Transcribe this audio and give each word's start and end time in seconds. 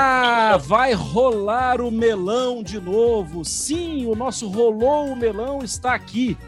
Ah, 0.00 0.56
vai 0.56 0.92
rolar 0.92 1.80
o 1.80 1.90
melão 1.90 2.62
de 2.62 2.78
novo. 2.78 3.44
Sim, 3.44 4.06
o 4.06 4.14
nosso 4.14 4.48
rolou 4.48 5.08
o 5.08 5.16
melão 5.16 5.58
está 5.60 5.92
aqui. 5.92 6.38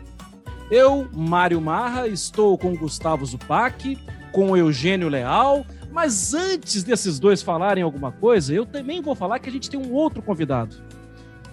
Eu, 0.70 1.08
Mário 1.12 1.60
Marra, 1.60 2.06
estou 2.06 2.56
com 2.56 2.76
Gustavo 2.76 3.26
Zupac, 3.26 3.98
com 4.30 4.56
Eugênio 4.56 5.08
Leal, 5.08 5.66
mas 5.90 6.32
antes 6.32 6.84
desses 6.84 7.18
dois 7.18 7.42
falarem 7.42 7.82
alguma 7.82 8.12
coisa, 8.12 8.54
eu 8.54 8.64
também 8.64 9.02
vou 9.02 9.16
falar 9.16 9.40
que 9.40 9.48
a 9.48 9.52
gente 9.52 9.68
tem 9.68 9.80
um 9.80 9.92
outro 9.92 10.22
convidado. 10.22 10.76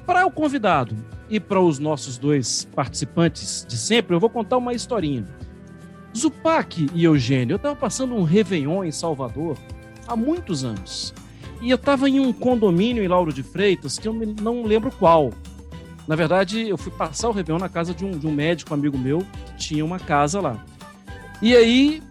Para 0.06 0.24
o 0.24 0.30
convidado 0.30 0.96
e 1.28 1.40
para 1.40 1.60
os 1.60 1.80
nossos 1.80 2.20
dois 2.20 2.66
participantes 2.76 3.66
de 3.68 3.76
sempre, 3.76 4.16
eu 4.16 4.20
vou 4.20 4.30
contar 4.30 4.58
uma 4.58 4.72
historinha. 4.72 5.26
Zupac 6.16 6.92
e 6.94 7.04
Eugênio, 7.06 7.56
eu 7.56 7.58
estava 7.58 7.76
passando 7.76 8.14
um 8.14 8.22
Réveillon 8.22 8.84
em 8.84 8.92
Salvador 8.92 9.58
há 10.08 10.16
muitos 10.16 10.64
anos. 10.64 11.12
E 11.62 11.70
eu 11.70 11.76
estava 11.76 12.10
em 12.10 12.20
um 12.20 12.32
condomínio 12.32 13.04
em 13.04 13.08
Lauro 13.08 13.34
de 13.34 13.44
Freitas, 13.44 13.98
que 13.98 14.08
eu 14.08 14.14
não 14.14 14.64
lembro 14.64 14.92
qual. 14.92 15.32
Na 16.08 16.16
verdade, 16.16 16.68
eu 16.68 16.78
fui 16.78 16.92
passar 16.92 17.30
o 17.30 17.32
Réveillon 17.32 17.60
na 17.60 17.68
casa 17.68 17.94
de 17.94 18.06
um, 18.06 18.12
de 18.12 18.26
um 18.26 18.32
médico 18.32 18.74
amigo 18.74 18.98
meu 18.98 19.20
que 19.46 19.56
tinha 19.58 19.84
uma 19.84 20.00
casa 20.00 20.40
lá. 20.40 20.64
E 21.42 21.56
aí, 21.56 22.02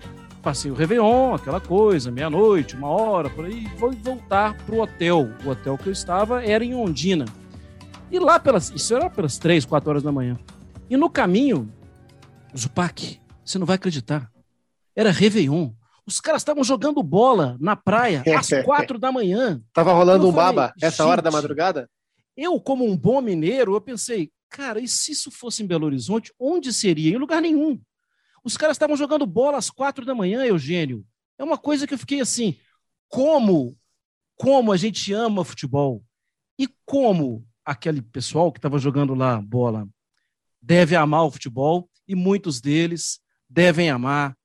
passei 0.42 0.70
o 0.70 0.74
Réveillon, 0.74 1.34
aquela 1.34 1.60
coisa, 1.60 2.10
meia-noite, 2.10 2.76
uma 2.76 2.88
hora, 2.88 3.30
por 3.30 3.46
aí, 3.46 3.66
vou 3.78 3.92
voltar 3.92 4.54
pro 4.64 4.80
hotel. 4.80 5.30
O 5.44 5.48
hotel 5.48 5.78
que 5.78 5.88
eu 5.88 5.92
estava 5.92 6.44
era 6.44 6.64
em 6.64 6.74
Ondina. 6.74 7.24
E 8.10 8.18
lá 8.18 8.38
pelas. 8.38 8.70
Isso 8.70 8.94
era 8.94 9.10
pelas 9.10 9.38
três, 9.38 9.64
quatro 9.64 9.90
horas 9.90 10.02
da 10.02 10.12
manhã. 10.12 10.36
E 10.88 10.96
no 10.96 11.10
caminho, 11.10 11.72
Zupac, 12.56 13.18
você 13.44 13.58
não 13.58 13.66
vai 13.66 13.76
acreditar. 13.76 14.30
Era 14.94 15.10
Réveillon. 15.10 15.70
Os 16.06 16.20
caras 16.20 16.42
estavam 16.42 16.62
jogando 16.62 17.02
bola 17.02 17.56
na 17.60 17.74
praia 17.74 18.22
às 18.38 18.48
quatro 18.64 18.98
da 18.98 19.10
manhã. 19.10 19.60
Tava 19.72 19.92
rolando 19.92 20.28
um 20.28 20.32
falei, 20.32 20.54
baba 20.54 20.74
essa 20.80 21.04
hora 21.04 21.20
da 21.20 21.30
madrugada? 21.30 21.90
Eu, 22.36 22.60
como 22.60 22.84
um 22.84 22.96
bom 22.96 23.20
mineiro, 23.20 23.74
eu 23.74 23.80
pensei, 23.80 24.30
cara, 24.48 24.78
e 24.78 24.86
se 24.86 25.12
isso 25.12 25.30
fosse 25.30 25.62
em 25.62 25.66
Belo 25.66 25.86
Horizonte, 25.86 26.32
onde 26.38 26.72
seria? 26.72 27.14
Em 27.14 27.18
lugar 27.18 27.42
nenhum. 27.42 27.80
Os 28.44 28.56
caras 28.56 28.76
estavam 28.76 28.96
jogando 28.96 29.26
bola 29.26 29.58
às 29.58 29.70
quatro 29.70 30.04
da 30.04 30.14
manhã, 30.14 30.44
Eugênio. 30.44 31.04
É 31.38 31.42
uma 31.42 31.58
coisa 31.58 31.86
que 31.86 31.94
eu 31.94 31.98
fiquei 31.98 32.20
assim, 32.20 32.56
como, 33.08 33.76
como 34.36 34.70
a 34.70 34.76
gente 34.76 35.12
ama 35.12 35.44
futebol 35.44 36.04
e 36.58 36.68
como 36.84 37.44
aquele 37.64 38.00
pessoal 38.00 38.52
que 38.52 38.58
estava 38.58 38.78
jogando 38.78 39.14
lá 39.14 39.40
bola 39.40 39.88
deve 40.62 40.94
amar 40.94 41.24
o 41.24 41.30
futebol 41.30 41.88
e 42.06 42.14
muitos 42.14 42.60
deles 42.60 43.20
devem 43.48 43.90
amar 43.90 44.36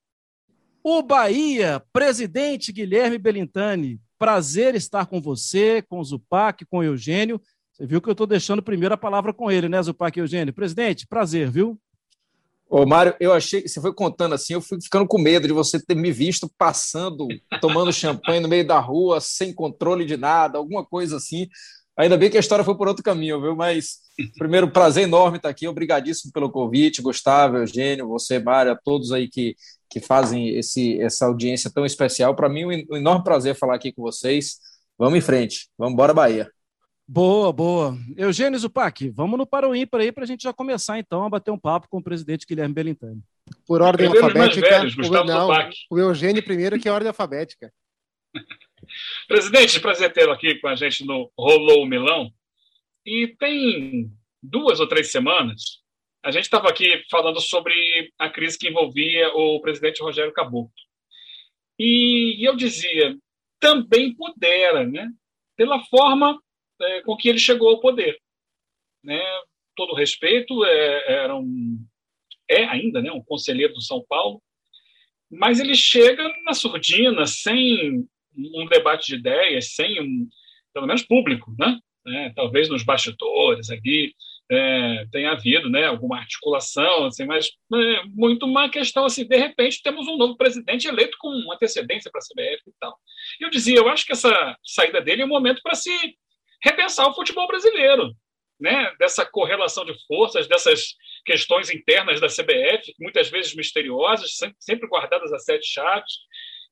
o 0.83 1.01
Bahia, 1.01 1.81
presidente 1.93 2.71
Guilherme 2.71 3.17
Belintani, 3.17 3.99
prazer 4.17 4.75
estar 4.75 5.05
com 5.05 5.21
você, 5.21 5.81
com 5.81 5.99
o 5.99 6.03
Zupac, 6.03 6.65
com 6.65 6.77
o 6.79 6.83
Eugênio. 6.83 7.41
Você 7.71 7.85
viu 7.85 8.01
que 8.01 8.09
eu 8.09 8.13
estou 8.13 8.27
deixando 8.27 8.61
primeiro 8.61 8.93
a 8.93 8.97
palavra 8.97 9.33
com 9.33 9.51
ele, 9.51 9.67
né, 9.67 9.81
Zupac 9.81 10.17
e 10.17 10.21
Eugênio? 10.21 10.53
Presidente, 10.53 11.07
prazer, 11.07 11.49
viu? 11.49 11.79
Ô, 12.69 12.85
Mário, 12.85 13.13
eu 13.19 13.33
achei, 13.33 13.67
você 13.67 13.81
foi 13.81 13.93
contando 13.93 14.33
assim, 14.33 14.53
eu 14.53 14.61
fui 14.61 14.79
ficando 14.81 15.05
com 15.05 15.19
medo 15.19 15.45
de 15.45 15.53
você 15.53 15.77
ter 15.77 15.93
me 15.93 16.09
visto 16.09 16.49
passando, 16.57 17.27
tomando 17.59 17.91
champanhe 17.93 18.39
no 18.39 18.47
meio 18.47 18.65
da 18.65 18.79
rua, 18.79 19.19
sem 19.19 19.53
controle 19.53 20.05
de 20.05 20.15
nada, 20.15 20.57
alguma 20.57 20.85
coisa 20.85 21.17
assim. 21.17 21.49
Ainda 21.97 22.17
bem 22.17 22.29
que 22.29 22.37
a 22.37 22.39
história 22.39 22.63
foi 22.63 22.75
por 22.75 22.87
outro 22.87 23.03
caminho, 23.03 23.41
viu? 23.41 23.55
Mas, 23.55 23.99
primeiro, 24.37 24.71
prazer 24.71 25.03
enorme 25.03 25.37
estar 25.37 25.49
aqui. 25.49 25.67
Obrigadíssimo 25.67 26.31
pelo 26.31 26.49
convite, 26.49 27.01
Gustavo, 27.01 27.57
Eugênio, 27.57 28.07
você, 28.07 28.39
Mário, 28.39 28.71
a 28.71 28.75
todos 28.75 29.11
aí 29.11 29.27
que 29.27 29.55
que 29.91 29.99
fazem 29.99 30.57
esse, 30.57 30.99
essa 31.01 31.25
audiência 31.25 31.69
tão 31.69 31.85
especial. 31.85 32.33
Para 32.33 32.47
mim, 32.47 32.65
um 32.65 32.95
enorme 32.95 33.25
prazer 33.25 33.55
falar 33.55 33.75
aqui 33.75 33.91
com 33.91 34.01
vocês. 34.01 34.57
Vamos 34.97 35.19
em 35.19 35.21
frente. 35.21 35.69
Vamos 35.77 35.93
embora, 35.93 36.13
Bahia. 36.13 36.49
Boa, 37.05 37.51
boa. 37.51 37.97
Eugênio 38.15 38.57
Zupac, 38.57 39.09
vamos 39.09 39.37
no 39.37 39.45
para 39.45 39.67
o 39.67 39.75
ímpar 39.75 39.99
aí 39.99 40.13
para 40.13 40.23
a 40.23 40.27
gente 40.27 40.43
já 40.43 40.53
começar 40.53 40.97
então 40.97 41.25
a 41.25 41.29
bater 41.29 41.51
um 41.51 41.59
papo 41.59 41.89
com 41.89 41.97
o 41.97 42.03
presidente 42.03 42.45
Guilherme 42.47 42.73
Belintani. 42.73 43.21
Por 43.67 43.81
ordem 43.81 44.07
alfabética, 44.07 44.69
velhos, 44.69 44.95
o, 44.95 45.23
não, 45.25 45.49
o 45.89 45.99
Eugênio 45.99 46.41
primeiro, 46.41 46.79
que 46.79 46.87
é 46.87 46.91
ordem 46.91 47.09
alfabética. 47.09 47.69
Presidente, 49.27 49.79
prazer 49.79 50.11
tê-lo 50.13 50.31
aqui 50.31 50.55
com 50.55 50.67
a 50.67 50.75
gente 50.75 51.05
no 51.05 51.31
Rolou 51.37 51.83
o 51.83 51.85
Milão. 51.85 52.31
E 53.05 53.35
tem 53.39 54.11
duas 54.41 54.79
ou 54.79 54.87
três 54.87 55.11
semanas, 55.11 55.81
a 56.23 56.29
gente 56.29 56.43
estava 56.43 56.69
aqui 56.69 57.03
falando 57.09 57.41
sobre 57.41 57.73
a 58.19 58.29
crise 58.29 58.57
que 58.57 58.69
envolvia 58.69 59.29
o 59.33 59.59
presidente 59.59 60.03
Rogério 60.03 60.33
Caboclo. 60.33 60.71
E, 61.79 62.47
eu 62.47 62.55
dizia, 62.55 63.17
também 63.59 64.13
pudera, 64.13 64.85
né? 64.85 65.09
pela 65.55 65.83
forma 65.85 66.39
é, 66.79 67.01
com 67.01 67.15
que 67.15 67.29
ele 67.29 67.39
chegou 67.39 67.69
ao 67.69 67.79
poder. 67.79 68.19
Né? 69.03 69.19
Todo 69.75 69.95
respeito, 69.95 70.63
é, 70.63 71.13
era 71.13 71.35
um, 71.35 71.83
é 72.47 72.65
ainda 72.65 73.01
né, 73.01 73.11
um 73.11 73.23
conselheiro 73.23 73.73
do 73.73 73.81
São 73.81 74.03
Paulo, 74.07 74.41
mas 75.29 75.59
ele 75.59 75.75
chega 75.75 76.27
na 76.45 76.53
surdina, 76.53 77.25
sem 77.25 78.07
um 78.35 78.65
debate 78.67 79.07
de 79.07 79.15
ideias, 79.15 79.73
sem 79.75 80.01
um, 80.01 80.27
pelo 80.73 80.87
menos 80.87 81.03
público, 81.03 81.53
né? 81.57 81.79
É, 82.07 82.29
talvez 82.31 82.67
nos 82.67 82.83
bastidores 82.83 83.69
aqui, 83.69 84.15
é, 84.51 85.05
tenha 85.11 85.31
havido 85.31 85.69
né, 85.69 85.85
alguma 85.85 86.17
articulação, 86.17 87.05
assim, 87.05 87.25
mas 87.25 87.47
é, 87.73 88.03
muito 88.07 88.45
uma 88.45 88.69
questão 88.69 89.05
assim, 89.05 89.25
de 89.25 89.37
repente 89.37 89.81
temos 89.81 90.07
um 90.07 90.17
novo 90.17 90.35
presidente 90.35 90.87
eleito 90.87 91.17
com 91.19 91.29
antecedência 91.53 92.11
para 92.11 92.19
a 92.19 92.23
CBF 92.23 92.61
e 92.67 92.73
tal. 92.77 92.97
E 93.39 93.45
eu 93.45 93.49
dizia, 93.49 93.77
eu 93.77 93.87
acho 93.87 94.05
que 94.05 94.11
essa 94.11 94.57
saída 94.61 94.99
dele 94.99 95.21
é 95.21 95.25
um 95.25 95.29
momento 95.29 95.61
para 95.63 95.73
se 95.73 95.91
repensar 96.61 97.07
o 97.07 97.13
futebol 97.13 97.47
brasileiro, 97.47 98.13
né, 98.59 98.93
dessa 98.99 99.25
correlação 99.25 99.85
de 99.85 99.93
forças, 100.05 100.47
dessas 100.47 100.95
questões 101.25 101.73
internas 101.73 102.19
da 102.19 102.27
CBF, 102.27 102.93
muitas 102.99 103.29
vezes 103.29 103.55
misteriosas, 103.55 104.37
sempre 104.59 104.87
guardadas 104.87 105.31
a 105.31 105.39
sete 105.39 105.65
chaves, 105.65 106.11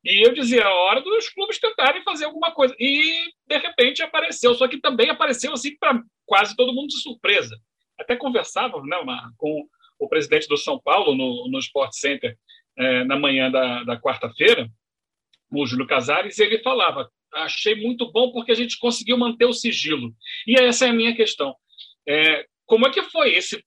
e 0.04 0.26
eu 0.26 0.34
dizia, 0.34 0.66
a 0.66 0.74
hora 0.74 1.02
dos 1.02 1.30
clubes 1.30 1.60
tentarem 1.60 2.04
fazer 2.04 2.26
alguma 2.26 2.52
coisa. 2.52 2.76
E, 2.80 3.32
de 3.48 3.58
repente, 3.58 4.02
apareceu. 4.02 4.54
Só 4.54 4.68
que 4.68 4.80
também 4.80 5.10
apareceu, 5.10 5.52
assim, 5.52 5.78
para 5.78 6.02
quase 6.26 6.56
todo 6.56 6.74
mundo 6.74 6.88
de 6.88 7.02
surpresa 7.02 7.60
até 8.00 8.16
conversava 8.16 8.82
né, 8.82 8.98
com 9.38 9.68
o 10.00 10.08
presidente 10.08 10.48
do 10.48 10.58
São 10.58 10.80
Paulo 10.80 11.14
no, 11.16 11.50
no 11.50 11.60
Sport 11.60 11.92
Center 11.94 12.38
é, 12.78 13.04
na 13.04 13.18
manhã 13.18 13.52
da, 13.52 13.84
da 13.84 14.00
quarta-feira, 14.00 14.70
o 15.52 15.66
Júlio 15.66 15.86
Casares, 15.86 16.38
e 16.38 16.44
ele 16.44 16.60
falava: 16.60 17.12
achei 17.34 17.76
muito 17.76 18.10
bom 18.12 18.32
porque 18.32 18.52
a 18.54 18.56
gente 18.56 18.80
conseguiu 18.80 19.18
manter 19.18 19.46
o 19.46 19.54
sigilo. 19.54 20.14
E 20.48 20.58
essa 20.58 20.86
é 20.86 20.90
a 20.90 20.94
minha 20.94 21.14
questão. 21.16 21.54
É, 22.08 22.46
como 22.66 22.88
é 22.88 22.92
que 22.92 23.04
foi 23.04 23.34
esse, 23.34 23.58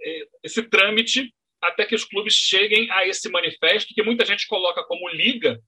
é, 0.00 0.26
esse 0.42 0.62
trâmite 0.62 1.32
até 1.60 1.84
que 1.84 1.94
os 1.94 2.04
clubes 2.04 2.34
cheguem 2.34 2.90
a 2.90 3.06
esse 3.06 3.28
manifesto, 3.30 3.94
que 3.94 4.02
muita 4.02 4.24
gente 4.24 4.48
coloca 4.48 4.82
como 4.84 5.08
liga, 5.10 5.60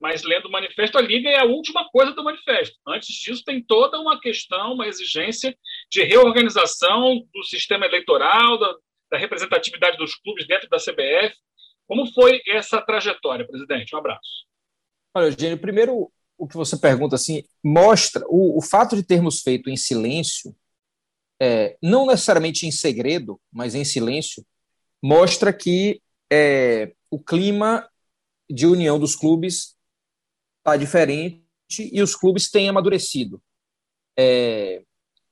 mas 0.00 0.22
lendo 0.22 0.46
o 0.46 0.50
manifesto, 0.50 0.96
a 0.96 1.02
Liga 1.02 1.28
é 1.28 1.38
a 1.38 1.44
última 1.44 1.86
coisa 1.90 2.12
do 2.12 2.24
manifesto. 2.24 2.76
Antes 2.88 3.14
disso, 3.16 3.44
tem 3.44 3.62
toda 3.62 4.00
uma 4.00 4.18
questão, 4.18 4.72
uma 4.72 4.86
exigência 4.86 5.56
de 5.90 6.02
reorganização 6.02 7.26
do 7.32 7.44
sistema 7.44 7.84
eleitoral, 7.84 8.58
da, 8.58 8.74
da 9.12 9.18
representatividade 9.18 9.98
dos 9.98 10.14
clubes 10.14 10.46
dentro 10.46 10.68
da 10.70 10.78
CBF. 10.78 11.36
Como 11.86 12.10
foi 12.12 12.40
essa 12.48 12.80
trajetória, 12.80 13.46
presidente? 13.46 13.94
Um 13.94 13.98
abraço. 13.98 14.46
Olha, 15.14 15.26
Eugênio, 15.26 15.58
primeiro 15.58 16.10
o 16.38 16.48
que 16.48 16.56
você 16.56 16.78
pergunta 16.78 17.16
assim 17.16 17.44
mostra 17.62 18.24
o, 18.26 18.56
o 18.56 18.62
fato 18.62 18.96
de 18.96 19.02
termos 19.02 19.42
feito 19.42 19.68
em 19.68 19.76
silêncio, 19.76 20.56
é, 21.38 21.76
não 21.82 22.06
necessariamente 22.06 22.66
em 22.66 22.70
segredo, 22.70 23.38
mas 23.52 23.74
em 23.74 23.84
silêncio, 23.84 24.42
mostra 25.02 25.52
que 25.52 26.00
é, 26.32 26.94
o 27.10 27.18
clima 27.18 27.86
de 28.48 28.66
união 28.66 28.98
dos 28.98 29.14
clubes 29.14 29.76
está 30.60 30.76
diferente 30.76 31.42
e 31.78 32.00
os 32.02 32.14
clubes 32.14 32.50
têm 32.50 32.68
amadurecido. 32.68 33.42
É, 34.18 34.82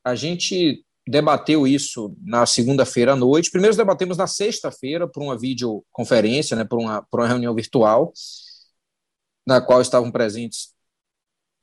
a 0.04 0.14
gente 0.14 0.84
debateu 1.06 1.66
isso 1.66 2.14
na 2.22 2.44
segunda-feira 2.44 3.12
à 3.12 3.16
noite. 3.16 3.50
Primeiro 3.50 3.76
debatemos 3.76 4.16
na 4.16 4.26
sexta-feira 4.26 5.08
por 5.08 5.22
uma 5.22 5.38
videoconferência, 5.38 6.56
né, 6.56 6.64
por, 6.64 6.78
uma, 6.78 7.02
por 7.10 7.20
uma 7.20 7.28
reunião 7.28 7.54
virtual, 7.54 8.12
na 9.46 9.60
qual 9.60 9.80
estavam 9.80 10.10
presentes 10.10 10.74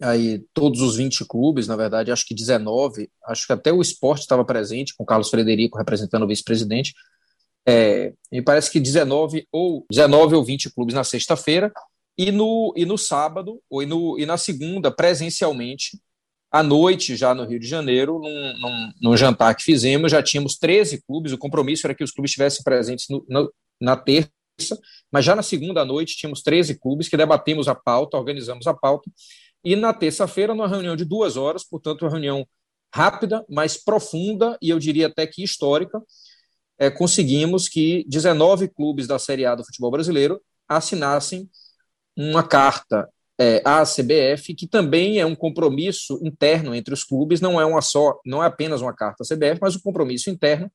aí 0.02 0.44
todos 0.54 0.82
os 0.82 0.98
20 0.98 1.26
clubes, 1.26 1.68
na 1.68 1.76
verdade, 1.76 2.12
acho 2.12 2.26
que 2.26 2.36
19, 2.36 3.10
acho 3.28 3.48
que 3.48 3.54
até 3.54 3.72
o 3.72 3.82
esporte 3.82 4.22
estava 4.22 4.44
presente, 4.44 4.94
com 4.96 5.06
Carlos 5.06 5.30
Frederico 5.30 5.78
representando 5.78 6.24
o 6.24 6.28
vice-presidente. 6.28 6.94
É, 7.68 8.14
me 8.32 8.42
parece 8.42 8.70
que 8.70 8.80
19 8.80 9.48
ou 9.52 9.86
19 9.90 10.36
ou 10.36 10.44
20 10.44 10.72
clubes 10.72 10.94
na 10.94 11.04
sexta-feira, 11.04 11.72
e 12.18 12.32
no, 12.32 12.74
e 12.76 12.86
no 12.86 12.98
sábado, 12.98 13.62
ou 13.70 13.84
e, 13.84 13.86
no, 13.86 14.18
e 14.18 14.26
na 14.26 14.38
segunda, 14.38 14.90
presencialmente, 14.90 16.00
à 16.52 16.64
noite, 16.64 17.16
já 17.16 17.34
no 17.34 17.46
Rio 17.46 17.60
de 17.60 17.68
Janeiro, 17.68 18.20
num, 18.20 18.60
num, 18.60 18.92
num, 19.02 19.18
jantar 19.18 19.54
que 19.56 19.64
fizemos, 19.64 20.12
já 20.12 20.24
tínhamos 20.24 20.58
13 20.58 21.04
clubes, 21.06 21.34
o 21.34 21.38
compromisso 21.38 21.86
era 21.86 21.94
que 21.94 22.04
os 22.04 22.12
clubes 22.12 22.32
estivessem 22.32 22.64
presentes 22.64 23.08
no, 23.10 23.26
no, 23.28 23.54
na 23.82 23.98
terça, 23.98 24.30
mas 25.12 25.26
já 25.26 25.36
na 25.36 25.44
segunda 25.44 25.84
noite 25.84 26.16
tínhamos 26.16 26.42
13 26.42 26.80
clubes 26.80 27.10
que 27.10 27.18
debatemos 27.18 27.68
a 27.68 27.76
pauta, 27.76 28.18
organizamos 28.18 28.68
a 28.68 28.74
pauta, 28.74 29.12
E 29.64 29.76
na 29.76 29.94
terça-feira, 29.94 30.54
numa 30.54 30.68
reunião 30.68 30.96
de 30.96 31.04
duas 31.04 31.36
horas, 31.36 31.64
portanto, 31.64 32.04
uma 32.04 32.12
reunião 32.12 32.48
rápida, 32.94 33.44
mas 33.50 33.76
profunda 33.76 34.58
e 34.62 34.70
eu 34.70 34.80
diria 34.80 35.08
até 35.08 35.28
que 35.28 35.44
histórica, 35.44 36.02
é, 36.80 36.90
conseguimos 36.90 37.68
que 37.68 38.06
19 38.08 38.70
clubes 38.70 39.08
da 39.08 39.20
Série 39.20 39.46
A 39.46 39.56
do 39.56 39.66
futebol 39.66 39.92
brasileiro 39.92 40.42
assinassem 40.68 41.50
uma 42.16 42.48
carta 42.48 43.10
é, 43.40 43.62
à 43.66 43.84
CBF, 43.84 44.54
que 44.56 44.68
também 44.68 45.20
é 45.20 45.26
um 45.26 45.36
compromisso 45.36 46.20
interno 46.24 46.74
entre 46.74 46.94
os 46.94 47.04
clubes, 47.04 47.42
não 47.42 47.60
é 47.60 47.66
uma 47.66 47.82
só, 47.82 48.20
não 48.26 48.44
é 48.44 48.48
apenas 48.48 48.82
uma 48.82 48.96
carta 48.96 49.24
à 49.24 49.26
CBF, 49.26 49.60
mas 49.62 49.76
um 49.76 49.82
compromisso 49.82 50.30
interno 50.30 50.72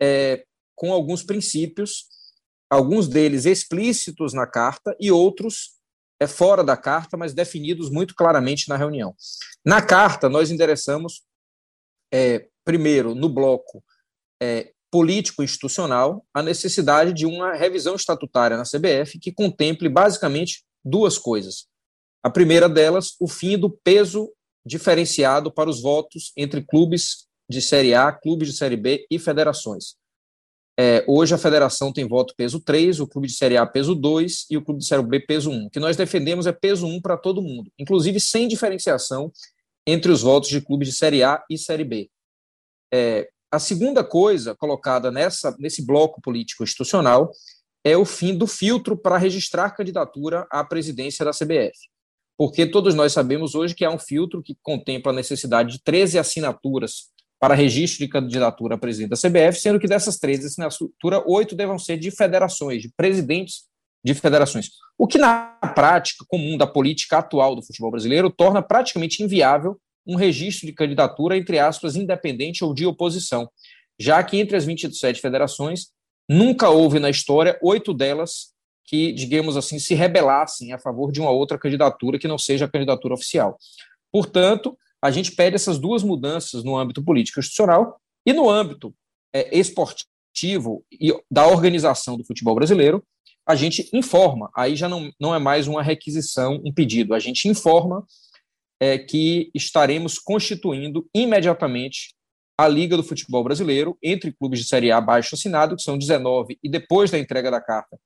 é, 0.00 0.44
com 0.74 0.92
alguns 0.92 1.22
princípios, 1.22 2.06
alguns 2.70 3.08
deles 3.08 3.44
explícitos 3.44 4.32
na 4.32 4.46
carta 4.46 4.96
e 4.98 5.10
outros 5.10 5.80
é 6.20 6.26
fora 6.26 6.62
da 6.62 6.76
carta, 6.76 7.16
mas 7.16 7.34
definidos 7.34 7.90
muito 7.90 8.14
claramente 8.14 8.68
na 8.68 8.76
reunião. 8.76 9.14
Na 9.64 9.82
carta, 9.82 10.28
nós 10.28 10.50
endereçamos, 10.50 11.22
é, 12.12 12.46
primeiro, 12.64 13.14
no 13.14 13.28
bloco 13.28 13.82
é, 14.40 14.72
político-institucional, 14.92 16.22
a 16.34 16.42
necessidade 16.42 17.14
de 17.14 17.24
uma 17.24 17.54
revisão 17.54 17.94
estatutária 17.94 18.58
na 18.58 18.64
CBF 18.64 19.18
que 19.18 19.32
contemple 19.32 19.88
basicamente 19.88 20.64
duas 20.84 21.16
coisas. 21.16 21.66
A 22.22 22.28
primeira 22.28 22.68
delas, 22.68 23.16
o 23.18 23.26
fim 23.26 23.56
do 23.56 23.70
peso 23.70 24.30
diferenciado 24.64 25.50
para 25.50 25.70
os 25.70 25.80
votos 25.80 26.30
entre 26.36 26.62
clubes 26.62 27.26
de 27.48 27.62
Série 27.62 27.94
A, 27.94 28.12
clubes 28.12 28.48
de 28.48 28.56
Série 28.56 28.76
B 28.76 29.06
e 29.10 29.18
federações. 29.18 29.96
É, 30.78 31.04
hoje 31.08 31.34
a 31.34 31.38
federação 31.38 31.92
tem 31.92 32.06
voto 32.06 32.34
peso 32.36 32.60
3, 32.60 33.00
o 33.00 33.06
clube 33.06 33.28
de 33.28 33.34
Série 33.34 33.56
A 33.56 33.66
peso 33.66 33.94
2 33.94 34.46
e 34.50 34.56
o 34.58 34.62
clube 34.62 34.80
de 34.80 34.86
Série 34.86 35.02
B 35.02 35.20
peso 35.20 35.50
1. 35.50 35.66
O 35.66 35.70
que 35.70 35.80
nós 35.80 35.96
defendemos 35.96 36.46
é 36.46 36.52
peso 36.52 36.86
1 36.86 37.00
para 37.00 37.16
todo 37.16 37.42
mundo, 37.42 37.72
inclusive 37.78 38.20
sem 38.20 38.46
diferenciação 38.46 39.32
entre 39.86 40.12
os 40.12 40.20
votos 40.20 40.50
de 40.50 40.60
clubes 40.60 40.88
de 40.88 40.94
Série 40.94 41.22
A 41.22 41.42
e 41.50 41.56
Série 41.56 41.84
B. 41.84 42.10
É, 42.92 43.31
a 43.52 43.58
segunda 43.58 44.02
coisa 44.02 44.54
colocada 44.54 45.10
nessa, 45.10 45.54
nesse 45.58 45.84
bloco 45.84 46.22
político 46.22 46.64
institucional 46.64 47.30
é 47.84 47.94
o 47.96 48.04
fim 48.06 48.34
do 48.34 48.46
filtro 48.46 48.96
para 48.96 49.18
registrar 49.18 49.70
candidatura 49.72 50.46
à 50.50 50.64
presidência 50.64 51.22
da 51.22 51.32
CBF. 51.32 51.76
Porque 52.38 52.64
todos 52.64 52.94
nós 52.94 53.12
sabemos 53.12 53.54
hoje 53.54 53.74
que 53.74 53.84
há 53.84 53.90
um 53.90 53.98
filtro 53.98 54.42
que 54.42 54.56
contempla 54.62 55.12
a 55.12 55.14
necessidade 55.14 55.72
de 55.72 55.82
13 55.82 56.18
assinaturas 56.18 57.10
para 57.38 57.54
registro 57.54 57.98
de 57.98 58.08
candidatura 58.08 58.76
a 58.76 58.78
presidente 58.78 59.10
da 59.10 59.16
CBF, 59.16 59.60
sendo 59.60 59.78
que 59.78 59.88
dessas 59.88 60.16
13 60.16 60.46
assinaturas, 60.46 61.22
oito 61.26 61.54
devam 61.54 61.78
ser 61.78 61.98
de 61.98 62.10
federações, 62.10 62.80
de 62.80 62.90
presidentes 62.96 63.64
de 64.02 64.14
federações. 64.14 64.70
O 64.96 65.06
que, 65.06 65.18
na 65.18 65.58
prática 65.74 66.24
comum 66.26 66.56
da 66.56 66.66
política 66.66 67.18
atual 67.18 67.54
do 67.54 67.62
futebol 67.62 67.90
brasileiro, 67.90 68.30
torna 68.30 68.62
praticamente 68.62 69.22
inviável 69.22 69.78
um 70.06 70.16
registro 70.16 70.66
de 70.66 70.72
candidatura, 70.72 71.36
entre 71.36 71.58
aspas, 71.58 71.96
independente 71.96 72.64
ou 72.64 72.74
de 72.74 72.86
oposição, 72.86 73.48
já 73.98 74.22
que 74.22 74.38
entre 74.38 74.56
as 74.56 74.64
27 74.64 75.20
federações, 75.20 75.88
nunca 76.28 76.68
houve 76.68 76.98
na 76.98 77.10
história 77.10 77.58
oito 77.62 77.92
delas 77.94 78.52
que, 78.84 79.12
digamos 79.12 79.56
assim, 79.56 79.78
se 79.78 79.94
rebelassem 79.94 80.72
a 80.72 80.78
favor 80.78 81.12
de 81.12 81.20
uma 81.20 81.30
outra 81.30 81.58
candidatura 81.58 82.18
que 82.18 82.28
não 82.28 82.38
seja 82.38 82.64
a 82.64 82.70
candidatura 82.70 83.14
oficial. 83.14 83.56
Portanto, 84.10 84.76
a 85.00 85.10
gente 85.10 85.32
pede 85.32 85.56
essas 85.56 85.78
duas 85.78 86.02
mudanças 86.02 86.62
no 86.62 86.76
âmbito 86.76 87.02
político 87.02 87.40
institucional 87.40 88.00
e 88.26 88.32
no 88.32 88.48
âmbito 88.48 88.94
é, 89.32 89.56
esportivo 89.56 90.84
e 90.90 91.12
da 91.30 91.46
organização 91.46 92.16
do 92.16 92.24
futebol 92.24 92.54
brasileiro, 92.54 93.02
a 93.46 93.54
gente 93.54 93.88
informa, 93.92 94.50
aí 94.54 94.76
já 94.76 94.88
não, 94.88 95.10
não 95.18 95.34
é 95.34 95.38
mais 95.38 95.66
uma 95.66 95.82
requisição, 95.82 96.60
um 96.64 96.72
pedido, 96.72 97.14
a 97.14 97.18
gente 97.18 97.48
informa 97.48 98.06
é, 98.82 98.98
que 98.98 99.48
estaremos 99.54 100.18
constituindo 100.18 101.08
imediatamente 101.14 102.16
a 102.58 102.66
Liga 102.66 102.96
do 102.96 103.04
Futebol 103.04 103.44
Brasileiro 103.44 103.96
entre 104.02 104.32
clubes 104.32 104.58
de 104.58 104.66
Série 104.66 104.90
A 104.90 105.00
baixo 105.00 105.36
assinado, 105.36 105.76
que 105.76 105.82
são 105.82 105.96
19, 105.96 106.58
e 106.60 106.68
depois 106.68 107.08
da 107.08 107.16
entrega 107.16 107.48
da 107.48 107.60
carta, 107.60 107.96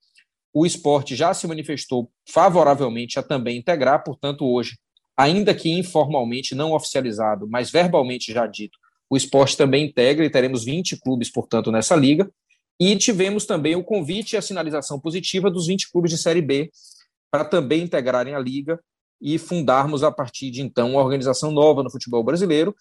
o 0.53 0.67
esporte 0.67 1.17
já 1.17 1.33
se 1.33 1.47
manifestou 1.47 2.11
favoravelmente 2.29 3.19
a 3.19 3.23
também 3.23 3.57
integrar, 3.57 4.05
portanto, 4.05 4.45
hoje 4.45 4.77
ainda 5.17 5.55
que 5.55 5.71
informalmente, 5.71 6.55
não 6.55 6.75
oficializado, 6.75 7.49
mas 7.49 7.71
verbalmente 7.71 8.31
já 8.31 8.47
dito, 8.47 8.79
o 9.09 9.17
esporte 9.17 9.57
também 9.57 9.87
integra 9.87 10.27
e 10.27 10.31
teremos 10.31 10.63
20 10.63 11.01
clubes, 11.01 11.31
portanto, 11.33 11.73
nessa 11.73 11.97
liga. 11.97 12.31
E 12.79 12.95
tivemos 12.97 13.47
também 13.47 13.75
o 13.77 13.83
convite 13.83 14.35
e 14.35 14.37
a 14.37 14.43
sinalização 14.43 15.01
positiva 15.01 15.51
dos 15.51 15.69
20 15.69 15.91
clubes 15.91 16.11
de 16.11 16.19
Série 16.19 16.43
B 16.43 16.71
para 17.31 17.47
também 17.47 17.83
integrarem 17.83 18.35
a 18.35 18.39
liga 18.39 18.79
e 19.21 19.39
fundarmos 19.39 20.03
a 20.03 20.11
partir 20.11 20.51
de 20.51 20.63
então 20.63 20.93
uma 20.93 21.03
organização 21.03 21.51
nova 21.51 21.83
no 21.83 21.91
futebol 21.91 22.23
brasileiro, 22.23 22.75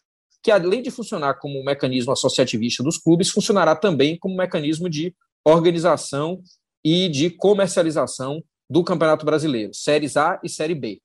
que 0.44 0.52
além 0.52 0.82
de 0.82 0.92
funcionar 0.92 1.36
como 1.36 1.60
um 1.60 1.64
mecanismo 1.64 2.12
associativista 2.12 2.84
dos 2.84 2.98
clubes, 2.98 3.30
funcionará 3.30 3.76
também 3.76 4.18
como 4.18 4.34
um 4.34 4.38
mecanismo 4.38 4.90
de 4.90 5.16
organização 5.44 6.42
e 6.84 7.10
de 7.10 7.30
comercialização 7.30 8.44
do 8.70 8.84
Campeonato 8.84 9.26
Brasileiro, 9.26 9.74
séries 9.74 10.18
A 10.18 10.40
e 10.44 10.50
Série 10.50 10.76
B. 10.76 11.02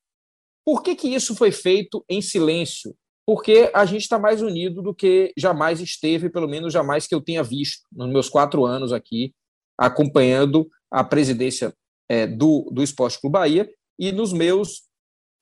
Por 0.65 0.83
que, 0.83 0.95
que 0.95 1.09
isso 1.09 1.35
foi 1.35 1.51
feito 1.51 2.05
em 2.09 2.21
silêncio? 2.21 2.95
Porque 3.27 3.71
a 3.75 3.85
gente 3.85 4.03
está 4.03 4.19
mais 4.19 4.43
unido 4.43 4.83
do 4.83 4.95
que 4.95 5.33
jamais 5.37 5.81
esteve, 5.81 6.29
pelo 6.29 6.49
menos 6.49 6.73
jamais 6.73 7.07
que 7.07 7.15
eu 7.15 7.21
tenha 7.21 7.43
visto 7.43 7.83
nos 7.93 8.11
meus 8.11 8.29
quatro 8.29 8.65
anos 8.67 8.93
aqui, 8.93 9.33
acompanhando 9.79 10.69
a 10.91 11.05
presidência 11.05 11.73
é, 12.11 12.27
do, 12.27 12.69
do 12.73 12.83
Esporte 12.83 13.21
Clube 13.21 13.35
Bahia 13.35 13.71
e 13.99 14.11
nos 14.13 14.33
meus 14.33 14.90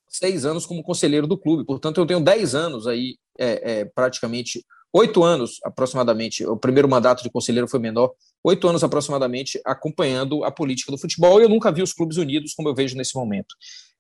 seis 0.08 0.44
anos 0.44 0.66
como 0.66 0.82
conselheiro 0.82 1.26
do 1.26 1.38
clube. 1.38 1.64
Portanto, 1.64 2.00
eu 2.00 2.06
tenho 2.06 2.20
dez 2.20 2.55
anos 2.55 2.87
aí, 2.87 3.16
é, 3.38 3.81
é, 3.81 3.84
praticamente 3.84 4.64
oito 4.93 5.22
anos 5.22 5.58
aproximadamente. 5.64 6.44
O 6.46 6.56
primeiro 6.56 6.88
mandato 6.88 7.22
de 7.22 7.31
conselheiro 7.31 7.69
foi 7.69 7.78
menor, 7.78 8.12
oito 8.43 8.69
anos 8.69 8.82
aproximadamente 8.82 9.60
acompanhando 9.64 10.44
a 10.44 10.50
política 10.50 10.90
do 10.90 10.99
futebol. 10.99 11.40
E 11.40 11.44
eu 11.44 11.49
nunca 11.49 11.70
vi 11.70 11.82
os 11.82 11.93
clubes 11.93 12.16
unidos 12.16 12.55
como 12.55 12.69
eu 12.69 12.75
vejo 12.75 12.96
nesse 12.96 13.14
momento. 13.14 13.55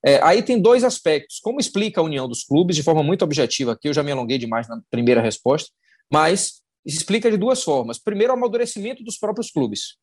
É, 0.04 0.22
aí 0.22 0.42
tem 0.42 0.60
dois 0.60 0.84
aspectos. 0.84 1.40
Como 1.40 1.60
explica 1.60 2.00
a 2.00 2.04
união 2.04 2.28
dos 2.28 2.44
clubes 2.44 2.76
de 2.76 2.82
forma 2.82 3.02
muito 3.02 3.24
objetiva 3.24 3.72
aqui, 3.72 3.88
eu 3.88 3.94
já 3.94 4.02
me 4.02 4.12
alonguei 4.12 4.38
demais 4.38 4.68
na 4.68 4.80
primeira 4.90 5.20
resposta, 5.20 5.70
mas 6.10 6.62
explica 6.84 7.30
de 7.30 7.36
duas 7.36 7.62
formas. 7.62 7.98
Primeiro, 7.98 8.32
o 8.32 8.36
amadurecimento 8.36 9.02
dos 9.02 9.18
próprios 9.18 9.50
clubes. 9.50 9.96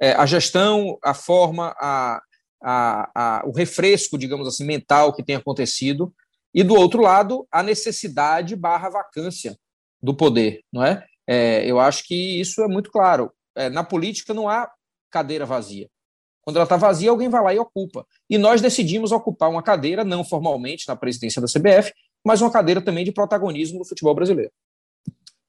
É, 0.00 0.12
a 0.12 0.24
gestão, 0.24 0.98
a 1.04 1.12
forma, 1.12 1.74
a, 1.78 2.20
a, 2.62 3.10
a, 3.14 3.46
o 3.46 3.52
refresco, 3.52 4.18
digamos 4.18 4.46
assim, 4.46 4.64
mental 4.64 5.12
que 5.12 5.22
tem 5.22 5.36
acontecido. 5.36 6.12
E 6.52 6.62
do 6.62 6.74
outro 6.74 7.02
lado, 7.02 7.46
a 7.50 7.62
necessidade 7.62 8.56
barra 8.56 8.90
vacância 8.90 9.56
do 10.02 10.14
poder, 10.14 10.62
não 10.72 10.84
é? 10.84 11.04
é 11.26 11.64
eu 11.64 11.78
acho 11.78 12.04
que 12.04 12.40
isso 12.40 12.62
é 12.62 12.68
muito 12.68 12.90
claro. 12.90 13.32
É, 13.54 13.68
na 13.68 13.84
política 13.84 14.34
não 14.34 14.48
há 14.48 14.70
cadeira 15.10 15.46
vazia. 15.46 15.88
Quando 16.42 16.56
ela 16.56 16.64
está 16.64 16.76
vazia, 16.76 17.10
alguém 17.10 17.28
vai 17.28 17.42
lá 17.42 17.54
e 17.54 17.58
ocupa. 17.58 18.06
E 18.28 18.38
nós 18.38 18.60
decidimos 18.60 19.12
ocupar 19.12 19.50
uma 19.50 19.62
cadeira, 19.62 20.04
não 20.04 20.24
formalmente 20.24 20.88
na 20.88 20.96
presidência 20.96 21.40
da 21.40 21.46
CBF, 21.46 21.92
mas 22.24 22.40
uma 22.40 22.50
cadeira 22.50 22.80
também 22.80 23.04
de 23.04 23.12
protagonismo 23.12 23.78
no 23.78 23.84
futebol 23.84 24.14
brasileiro. 24.14 24.50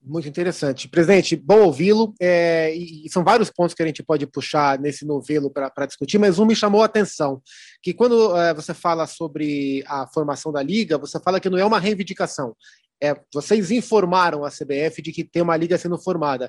Muito 0.04 0.28
interessante. 0.28 0.88
Presidente, 0.88 1.36
bom 1.36 1.62
ouvi-lo. 1.62 2.12
É, 2.20 2.74
e 2.74 3.08
são 3.08 3.22
vários 3.22 3.50
pontos 3.50 3.72
que 3.72 3.82
a 3.82 3.86
gente 3.86 4.02
pode 4.02 4.26
puxar 4.26 4.76
nesse 4.78 5.06
novelo 5.06 5.48
para 5.48 5.86
discutir, 5.86 6.18
mas 6.18 6.40
um 6.40 6.44
me 6.44 6.56
chamou 6.56 6.82
a 6.82 6.86
atenção: 6.86 7.40
que 7.80 7.94
quando 7.94 8.36
é, 8.36 8.52
você 8.52 8.74
fala 8.74 9.06
sobre 9.06 9.84
a 9.86 10.08
formação 10.08 10.50
da 10.50 10.60
Liga, 10.60 10.98
você 10.98 11.20
fala 11.20 11.38
que 11.38 11.48
não 11.48 11.56
é 11.56 11.64
uma 11.64 11.78
reivindicação. 11.78 12.56
É, 13.02 13.14
vocês 13.34 13.70
informaram 13.70 14.44
a 14.44 14.50
CBF 14.50 15.02
de 15.02 15.10
que 15.10 15.24
tem 15.24 15.42
uma 15.42 15.56
liga 15.56 15.76
sendo 15.76 15.98
formada. 15.98 16.48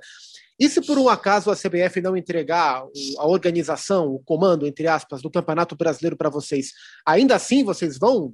E 0.60 0.70
se 0.70 0.80
por 0.82 1.00
um 1.00 1.10
acaso 1.10 1.50
a 1.50 1.56
CBF 1.56 2.00
não 2.00 2.16
entregar 2.16 2.84
a 3.18 3.28
organização, 3.28 4.14
o 4.14 4.20
comando, 4.20 4.68
entre 4.68 4.88
aspas, 4.88 5.22
do 5.22 5.32
Campeonato 5.32 5.76
Brasileiro 5.76 6.16
para 6.16 6.30
vocês, 6.30 6.72
ainda 7.06 7.36
assim 7.36 7.64
vocês 7.64 7.98
vão 7.98 8.34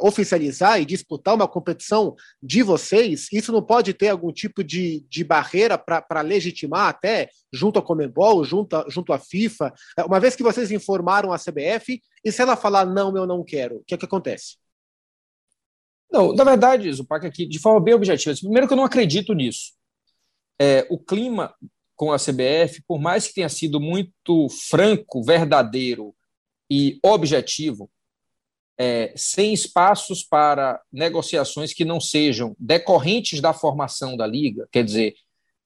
oficializar 0.00 0.80
e 0.80 0.84
disputar 0.84 1.34
uma 1.34 1.48
competição 1.48 2.14
de 2.40 2.62
vocês? 2.62 3.26
Isso 3.32 3.50
não 3.50 3.62
pode 3.62 3.92
ter 3.94 4.08
algum 4.08 4.32
tipo 4.32 4.62
de, 4.62 5.04
de 5.10 5.24
barreira 5.24 5.76
para 5.76 6.20
legitimar 6.20 6.88
até 6.88 7.28
junto 7.52 7.80
à 7.80 7.82
Comebol, 7.82 8.44
junto, 8.44 8.76
a, 8.76 8.86
junto 8.88 9.12
à 9.12 9.18
FIFA? 9.18 9.74
Uma 10.06 10.20
vez 10.20 10.36
que 10.36 10.42
vocês 10.42 10.70
informaram 10.70 11.32
a 11.32 11.36
CBF, 11.36 12.00
e 12.24 12.30
se 12.30 12.40
ela 12.40 12.56
falar 12.56 12.86
não, 12.86 13.16
eu 13.16 13.26
não 13.26 13.42
quero, 13.42 13.78
o 13.78 13.84
que, 13.84 13.94
é 13.94 13.98
que 13.98 14.04
acontece? 14.04 14.56
Não, 16.10 16.32
na 16.32 16.44
verdade, 16.44 16.92
Zupac, 16.92 17.26
aqui, 17.26 17.46
de 17.46 17.58
forma 17.58 17.80
bem 17.80 17.94
objetiva, 17.94 18.34
primeiro 18.40 18.66
que 18.66 18.72
eu 18.72 18.76
não 18.76 18.84
acredito 18.84 19.34
nisso 19.34 19.78
é, 20.58 20.86
o 20.90 20.98
clima 20.98 21.54
com 21.94 22.12
a 22.12 22.16
CBF, 22.16 22.82
por 22.86 23.00
mais 23.00 23.26
que 23.26 23.34
tenha 23.34 23.48
sido 23.48 23.80
muito 23.80 24.48
franco, 24.68 25.22
verdadeiro 25.22 26.14
e 26.70 26.98
objetivo, 27.02 27.90
é, 28.76 29.12
sem 29.16 29.52
espaços 29.52 30.22
para 30.22 30.80
negociações 30.92 31.72
que 31.72 31.84
não 31.84 32.00
sejam 32.00 32.54
decorrentes 32.58 33.40
da 33.40 33.52
formação 33.52 34.16
da 34.16 34.26
liga, 34.26 34.68
quer 34.70 34.84
dizer, 34.84 35.14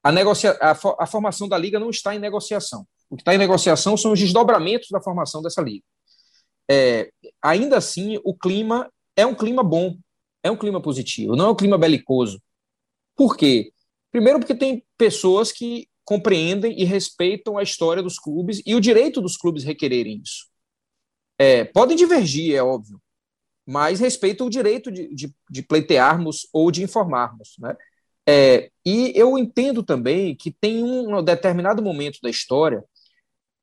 a, 0.02 0.10
negocia 0.10 0.52
a, 0.60 0.70
a 0.70 1.06
formação 1.06 1.48
da 1.48 1.58
liga 1.58 1.78
não 1.78 1.90
está 1.90 2.14
em 2.14 2.18
negociação. 2.18 2.86
O 3.10 3.16
que 3.16 3.22
está 3.22 3.34
em 3.34 3.38
negociação 3.38 3.96
são 3.96 4.12
os 4.12 4.20
desdobramentos 4.20 4.88
da 4.90 5.02
formação 5.02 5.42
dessa 5.42 5.60
liga. 5.60 5.84
é, 6.70 7.10
ainda 7.42 7.76
assim, 7.76 8.18
o 8.24 8.34
clima 8.34 8.90
é 9.14 9.26
um 9.26 9.34
clima 9.34 9.62
bom, 9.62 9.98
é 10.42 10.50
um 10.50 10.56
clima 10.56 10.80
positivo, 10.80 11.36
não 11.36 11.46
é 11.46 11.50
um 11.50 11.56
clima 11.56 11.78
belicoso. 11.78 12.42
Por 13.16 13.36
quê? 13.36 13.72
Primeiro, 14.10 14.38
porque 14.38 14.54
tem 14.54 14.84
pessoas 14.96 15.52
que 15.52 15.88
compreendem 16.04 16.78
e 16.80 16.84
respeitam 16.84 17.56
a 17.56 17.62
história 17.62 18.02
dos 18.02 18.18
clubes 18.18 18.60
e 18.66 18.74
o 18.74 18.80
direito 18.80 19.20
dos 19.20 19.36
clubes 19.36 19.64
requererem 19.64 20.20
isso. 20.22 20.46
É, 21.38 21.64
podem 21.64 21.96
divergir, 21.96 22.54
é 22.54 22.62
óbvio, 22.62 23.00
mas 23.66 24.00
respeitam 24.00 24.46
o 24.46 24.50
direito 24.50 24.90
de, 24.90 25.14
de, 25.14 25.34
de 25.50 25.62
pleitearmos 25.62 26.48
ou 26.52 26.70
de 26.70 26.82
informarmos. 26.82 27.54
Né? 27.58 27.76
É, 28.28 28.70
e 28.84 29.12
eu 29.14 29.38
entendo 29.38 29.82
também 29.82 30.36
que 30.36 30.50
tem 30.50 30.82
um 30.84 31.22
determinado 31.22 31.82
momento 31.82 32.18
da 32.22 32.30
história 32.30 32.84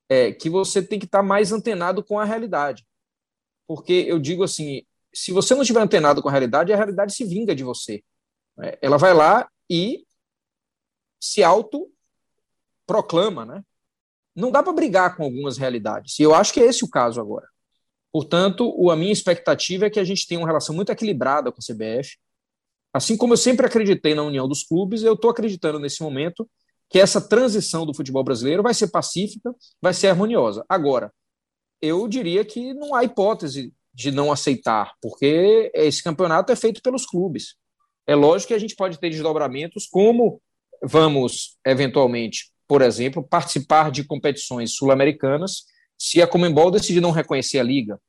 é, 0.10 0.32
que 0.34 0.50
você 0.50 0.82
tem 0.82 1.00
que 1.00 1.06
estar 1.06 1.22
mais 1.22 1.52
antenado 1.52 2.04
com 2.04 2.20
a 2.20 2.26
realidade. 2.26 2.86
Porque 3.68 3.94
eu 4.08 4.20
digo 4.20 4.44
assim, 4.44 4.84
se 5.14 5.32
você 5.32 5.54
não 5.54 5.62
estiver 5.62 5.82
antenado 5.82 6.22
com 6.22 6.30
a 6.30 6.32
realidade, 6.32 6.72
a 6.72 6.76
realidade 6.76 7.14
se 7.14 7.24
vinga 7.24 7.56
de 7.56 7.64
você. 7.64 8.04
Né? 8.58 8.74
Ela 8.82 8.98
vai 8.98 9.14
lá 9.14 9.50
e 9.70 10.06
se 11.20 11.44
auto 11.44 11.92
proclama, 12.86 13.46
né? 13.46 13.64
Não 14.36 14.52
dá 14.52 14.64
para 14.64 14.74
brigar 14.74 15.16
com 15.16 15.24
algumas 15.24 15.58
realidades. 15.58 16.18
E 16.20 16.24
eu 16.24 16.34
acho 16.34 16.54
que 16.54 16.60
é 16.60 16.66
esse 16.66 16.84
o 16.84 16.90
caso 16.90 17.20
agora. 17.20 17.48
Portanto, 18.12 18.90
a 18.90 18.96
minha 18.96 19.12
expectativa 19.12 19.86
é 19.86 19.90
que 19.90 20.00
a 20.00 20.04
gente 20.04 20.28
tenha 20.28 20.40
uma 20.40 20.48
relação 20.48 20.76
muito 20.76 20.92
equilibrada 20.92 21.52
com 21.52 21.60
a 21.60 21.66
CBF. 21.66 22.18
Assim 22.94 23.16
como 23.16 23.34
eu 23.34 23.38
sempre 23.38 23.66
acreditei 23.66 24.16
na 24.16 24.24
união 24.24 24.48
dos 24.48 24.64
clubes, 24.64 25.04
eu 25.04 25.14
estou 25.14 25.30
acreditando 25.30 25.78
nesse 25.78 26.02
momento 26.02 26.50
que 26.90 27.00
essa 27.00 27.22
transição 27.22 27.86
do 27.86 27.94
futebol 27.94 28.24
brasileiro 28.24 28.64
vai 28.64 28.74
ser 28.74 28.88
pacífica, 28.88 29.54
vai 29.80 29.94
ser 29.94 30.08
harmoniosa. 30.08 30.66
Agora, 30.68 31.14
eu 31.80 32.08
diria 32.08 32.44
que 32.44 32.74
não 32.74 32.96
há 32.96 33.04
hipótese 33.04 33.74
de 34.00 34.12
não 34.12 34.32
aceitar, 34.32 34.94
porque 35.02 35.70
esse 35.76 36.02
campeonato 36.02 36.54
é 36.54 36.56
feito 36.56 36.82
pelos 36.82 37.06
clubes. 37.06 37.56
É 38.08 38.16
lógico 38.16 38.48
que 38.48 38.54
a 38.54 38.58
gente 38.58 38.74
pode 38.74 38.98
ter 38.98 39.10
desdobramentos, 39.10 39.86
como 39.86 40.42
vamos, 40.82 41.58
eventualmente, 41.68 42.50
por 42.66 42.82
exemplo, 42.82 43.22
participar 43.22 43.92
de 43.92 44.06
competições 44.06 44.72
sul-americanas 44.72 45.66
se 45.98 46.22
a 46.22 46.28
Comembol 46.28 46.72
decidir 46.72 47.02
não 47.02 47.12
reconhecer 47.12 47.60
a 47.60 47.64
liga. 47.64 48.00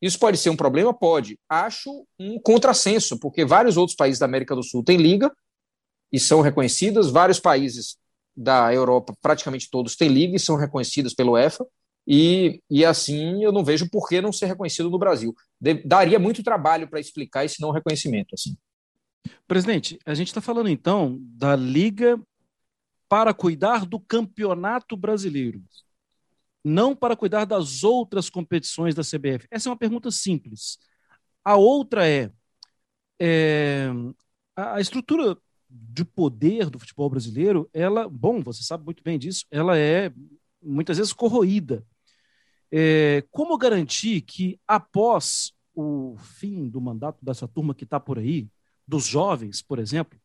Isso 0.00 0.20
pode 0.20 0.38
ser 0.38 0.50
um 0.50 0.56
problema? 0.56 0.94
Pode. 0.94 1.36
Acho 1.48 2.06
um 2.16 2.38
contrassenso, 2.38 3.18
porque 3.18 3.44
vários 3.44 3.76
outros 3.76 3.96
países 3.96 4.20
da 4.20 4.26
América 4.26 4.54
do 4.54 4.62
Sul 4.62 4.84
têm 4.84 4.98
liga 4.98 5.32
e 6.12 6.20
são 6.20 6.42
reconhecidas, 6.42 7.10
vários 7.10 7.40
países 7.40 7.96
da 8.36 8.72
Europa, 8.72 9.14
praticamente 9.20 9.68
todos, 9.68 9.96
têm 9.96 10.10
liga 10.10 10.36
e 10.36 10.40
são 10.40 10.54
reconhecidas 10.54 11.12
pelo 11.12 11.36
EFA, 11.36 11.66
e, 12.06 12.60
e 12.70 12.84
assim 12.84 13.42
eu 13.42 13.52
não 13.52 13.64
vejo 13.64 13.88
por 13.90 14.08
que 14.08 14.20
não 14.20 14.32
ser 14.32 14.46
reconhecido 14.46 14.90
no 14.90 14.98
Brasil. 14.98 15.34
De, 15.60 15.74
daria 15.74 16.18
muito 16.18 16.42
trabalho 16.42 16.88
para 16.88 17.00
explicar 17.00 17.44
esse 17.44 17.60
não 17.60 17.70
reconhecimento. 17.70 18.34
Assim. 18.34 18.56
Presidente, 19.46 19.98
a 20.04 20.14
gente 20.14 20.28
está 20.28 20.40
falando 20.40 20.68
então 20.68 21.18
da 21.20 21.54
Liga 21.54 22.20
para 23.08 23.34
cuidar 23.34 23.84
do 23.84 23.98
campeonato 23.98 24.96
brasileiro 24.96 25.62
não 26.64 26.94
para 26.94 27.16
cuidar 27.16 27.44
das 27.44 27.82
outras 27.82 28.28
competições 28.28 28.94
da 28.94 29.02
CBF? 29.02 29.46
Essa 29.50 29.68
é 29.68 29.70
uma 29.70 29.78
pergunta 29.78 30.10
simples. 30.10 30.78
A 31.44 31.56
outra 31.56 32.08
é, 32.08 32.30
é 33.20 33.88
a 34.54 34.80
estrutura 34.80 35.36
de 35.68 36.04
poder 36.04 36.68
do 36.68 36.78
futebol 36.78 37.08
brasileiro, 37.08 37.68
ela, 37.72 38.08
bom, 38.08 38.42
você 38.42 38.62
sabe 38.62 38.84
muito 38.84 39.02
bem 39.02 39.18
disso, 39.18 39.46
ela 39.50 39.78
é 39.78 40.12
muitas 40.62 40.98
vezes 40.98 41.12
corroída. 41.12 41.84
É, 42.72 43.24
como 43.30 43.58
garantir 43.58 44.20
que 44.20 44.60
após 44.66 45.52
o 45.74 46.16
fim 46.18 46.68
do 46.68 46.80
mandato 46.80 47.24
dessa 47.24 47.48
turma 47.48 47.74
que 47.74 47.84
está 47.84 47.98
por 47.98 48.18
aí, 48.18 48.48
dos 48.86 49.06
jovens, 49.06 49.62
por 49.62 49.78
exemplo, 49.78 50.20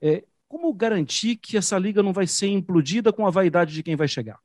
é, 0.00 0.24
como 0.48 0.72
garantir 0.72 1.36
que 1.36 1.56
essa 1.56 1.78
liga 1.78 2.02
não 2.02 2.12
vai 2.12 2.26
ser 2.26 2.48
implodida 2.48 3.12
com 3.12 3.26
a 3.26 3.30
vaidade 3.30 3.74
de 3.74 3.82
quem 3.82 3.96
vai 3.96 4.08
chegar? 4.08 4.40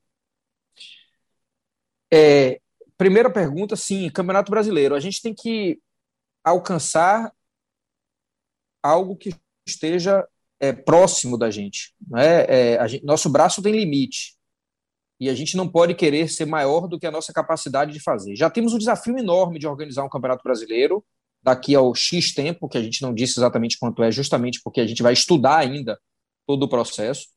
É, 2.14 2.60
primeira 2.98 3.32
pergunta, 3.32 3.76
sim, 3.76 4.10
Campeonato 4.10 4.52
Brasileiro. 4.52 4.96
A 4.96 5.00
gente 5.00 5.22
tem 5.22 5.34
que 5.34 5.80
alcançar 6.44 7.32
algo 8.84 9.16
que 9.16 9.34
esteja 9.66 10.28
é, 10.60 10.74
próximo 10.74 11.38
da 11.38 11.50
gente. 11.50 11.94
Né? 12.08 12.46
É, 12.48 12.88
gente, 12.88 13.06
nosso 13.06 13.30
braço 13.30 13.62
tem 13.62 13.74
limite 13.74 14.36
e 15.22 15.30
a 15.30 15.36
gente 15.36 15.56
não 15.56 15.68
pode 15.68 15.94
querer 15.94 16.28
ser 16.28 16.46
maior 16.46 16.88
do 16.88 17.00
que 17.00 17.06
a 17.06 17.12
nossa 17.12 17.32
capacidade 17.32 17.94
de 17.94 18.00
fazer. 18.00 18.36
Já 18.36 18.50
temos 18.50 18.74
um 18.74 18.80
desafio 18.80 19.16
enorme 19.20 19.60
de 19.60 19.68
organizar 19.68 20.04
um 20.04 20.10
Campeonato 20.10 20.42
Brasileiro 20.44 21.06
daqui 21.44 21.76
ao 21.76 21.94
X 21.94 22.34
tempo, 22.34 22.68
que 22.68 22.76
a 22.76 22.82
gente 22.82 23.04
não 23.04 23.14
disse 23.14 23.40
exatamente 23.40 23.78
quanto 23.78 24.02
é, 24.02 24.12
justamente 24.12 24.60
porque 24.64 24.82
a 24.82 24.88
gente 24.88 25.04
vai 25.04 25.14
estudar 25.14 25.58
ainda 25.58 26.00
todo 26.48 26.64
o 26.64 26.68
processo. 26.68 27.28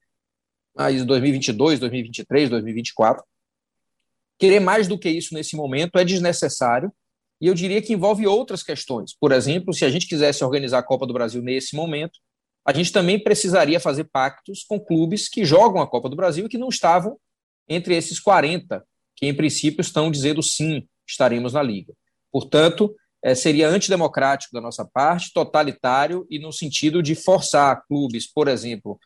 Mas 0.74 1.04
2022, 1.04 1.78
2023, 1.78 2.48
2024. 2.48 3.22
Querer 4.38 4.60
mais 4.60 4.88
do 4.88 4.98
que 4.98 5.10
isso 5.10 5.34
nesse 5.34 5.54
momento 5.54 5.98
é 5.98 6.06
desnecessário 6.06 6.90
e 7.38 7.48
eu 7.48 7.54
diria 7.54 7.82
que 7.82 7.92
envolve 7.92 8.26
outras 8.26 8.62
questões. 8.62 9.14
Por 9.14 9.30
exemplo, 9.30 9.74
se 9.74 9.84
a 9.84 9.90
gente 9.90 10.08
quisesse 10.08 10.42
organizar 10.42 10.78
a 10.78 10.82
Copa 10.82 11.06
do 11.06 11.12
Brasil 11.12 11.42
nesse 11.42 11.76
momento, 11.76 12.18
a 12.64 12.72
gente 12.72 12.90
também 12.90 13.22
precisaria 13.22 13.78
fazer 13.78 14.04
pactos 14.04 14.64
com 14.64 14.80
clubes 14.80 15.28
que 15.28 15.44
jogam 15.44 15.82
a 15.82 15.86
Copa 15.86 16.08
do 16.08 16.16
Brasil 16.16 16.46
e 16.46 16.48
que 16.48 16.56
não 16.56 16.70
estavam 16.70 17.18
entre 17.68 17.96
esses 17.96 18.20
40, 18.20 18.84
que 19.16 19.26
em 19.26 19.34
princípio 19.34 19.80
estão 19.80 20.10
dizendo 20.10 20.42
sim, 20.42 20.86
estaremos 21.06 21.52
na 21.52 21.62
Liga. 21.62 21.92
Portanto, 22.32 22.94
é, 23.22 23.34
seria 23.34 23.68
antidemocrático 23.68 24.52
da 24.52 24.60
nossa 24.60 24.84
parte, 24.84 25.32
totalitário 25.32 26.26
e 26.28 26.38
no 26.38 26.52
sentido 26.52 27.02
de 27.02 27.14
forçar 27.14 27.82
clubes, 27.86 28.30
por 28.30 28.48
exemplo, 28.48 28.98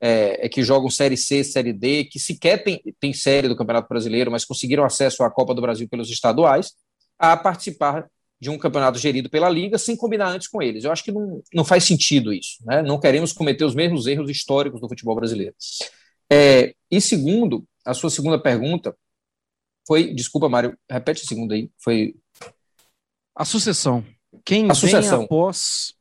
é, 0.00 0.48
que 0.48 0.62
jogam 0.62 0.90
Série 0.90 1.16
C, 1.16 1.42
Série 1.42 1.72
D, 1.72 2.04
que 2.04 2.18
sequer 2.18 2.62
tem, 2.62 2.80
tem 3.00 3.12
série 3.12 3.48
do 3.48 3.56
Campeonato 3.56 3.88
Brasileiro, 3.88 4.30
mas 4.30 4.44
conseguiram 4.44 4.84
acesso 4.84 5.22
à 5.22 5.30
Copa 5.30 5.54
do 5.54 5.62
Brasil 5.62 5.88
pelos 5.88 6.10
estaduais, 6.10 6.72
a 7.18 7.36
participar 7.36 8.06
de 8.38 8.50
um 8.50 8.58
campeonato 8.58 8.98
gerido 8.98 9.30
pela 9.30 9.48
Liga 9.48 9.78
sem 9.78 9.96
combinar 9.96 10.28
antes 10.28 10.48
com 10.48 10.62
eles. 10.62 10.84
Eu 10.84 10.92
acho 10.92 11.02
que 11.02 11.12
não, 11.12 11.42
não 11.52 11.64
faz 11.64 11.84
sentido 11.84 12.32
isso. 12.32 12.58
Né? 12.64 12.82
Não 12.82 13.00
queremos 13.00 13.32
cometer 13.32 13.64
os 13.64 13.74
mesmos 13.74 14.06
erros 14.06 14.30
históricos 14.30 14.80
do 14.80 14.88
futebol 14.88 15.14
brasileiro. 15.14 15.54
É, 16.30 16.74
e 16.90 17.00
segundo, 17.00 17.64
a 17.86 17.94
sua 17.94 18.10
segunda 18.10 18.40
pergunta 18.40 18.96
foi, 19.86 20.12
desculpa, 20.12 20.48
Mário, 20.48 20.76
repete 20.90 21.22
a 21.22 21.26
segunda 21.26 21.54
aí, 21.54 21.70
foi... 21.78 22.16
A 23.34 23.44
sucessão. 23.44 24.04
Quem 24.44 24.70
a 24.70 24.74
sucessão. 24.74 25.24
após... 25.24 25.94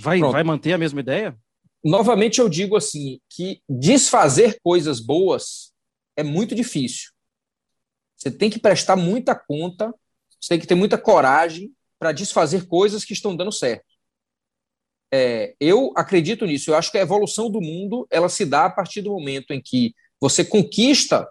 Vai, 0.00 0.20
vai 0.20 0.44
manter 0.44 0.72
a 0.74 0.78
mesma 0.78 1.00
ideia? 1.00 1.36
novamente 1.84 2.40
eu 2.40 2.48
digo 2.48 2.76
assim 2.76 3.20
que 3.30 3.62
desfazer 3.68 4.58
coisas 4.62 5.00
boas 5.00 5.72
é 6.16 6.22
muito 6.22 6.54
difícil. 6.54 7.10
Você 8.16 8.30
tem 8.30 8.50
que 8.50 8.58
prestar 8.58 8.96
muita 8.96 9.34
conta, 9.34 9.94
você 10.40 10.50
tem 10.50 10.60
que 10.60 10.66
ter 10.66 10.74
muita 10.74 10.98
coragem 10.98 11.72
para 11.98 12.12
desfazer 12.12 12.66
coisas 12.66 13.04
que 13.04 13.12
estão 13.12 13.36
dando 13.36 13.52
certo. 13.52 13.86
É, 15.12 15.54
eu 15.60 15.92
acredito 15.96 16.44
nisso. 16.44 16.70
Eu 16.70 16.76
acho 16.76 16.90
que 16.90 16.98
a 16.98 17.02
evolução 17.02 17.50
do 17.50 17.60
mundo 17.60 18.06
ela 18.10 18.28
se 18.28 18.44
dá 18.44 18.66
a 18.66 18.70
partir 18.70 19.00
do 19.00 19.10
momento 19.10 19.52
em 19.52 19.62
que 19.62 19.94
você 20.20 20.44
conquista 20.44 21.28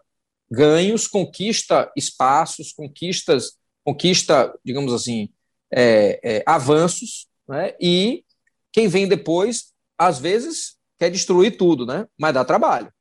ganhos, 0.50 1.08
conquista 1.08 1.92
espaços, 1.96 2.72
conquistas, 2.72 3.58
conquista, 3.84 4.54
digamos 4.64 4.94
assim, 4.94 5.30
é, 5.72 6.20
é, 6.24 6.44
avanços, 6.46 7.28
né? 7.48 7.74
e 7.80 8.24
quem 8.72 8.88
vem 8.88 9.08
depois 9.08 9.74
às 9.98 10.20
vezes 10.20 10.78
quer 11.00 11.10
destruir 11.10 11.58
tudo, 11.58 11.86
né? 11.86 12.08
Mas 12.18 12.34
dá 12.34 12.46
trabalho. 12.46 12.92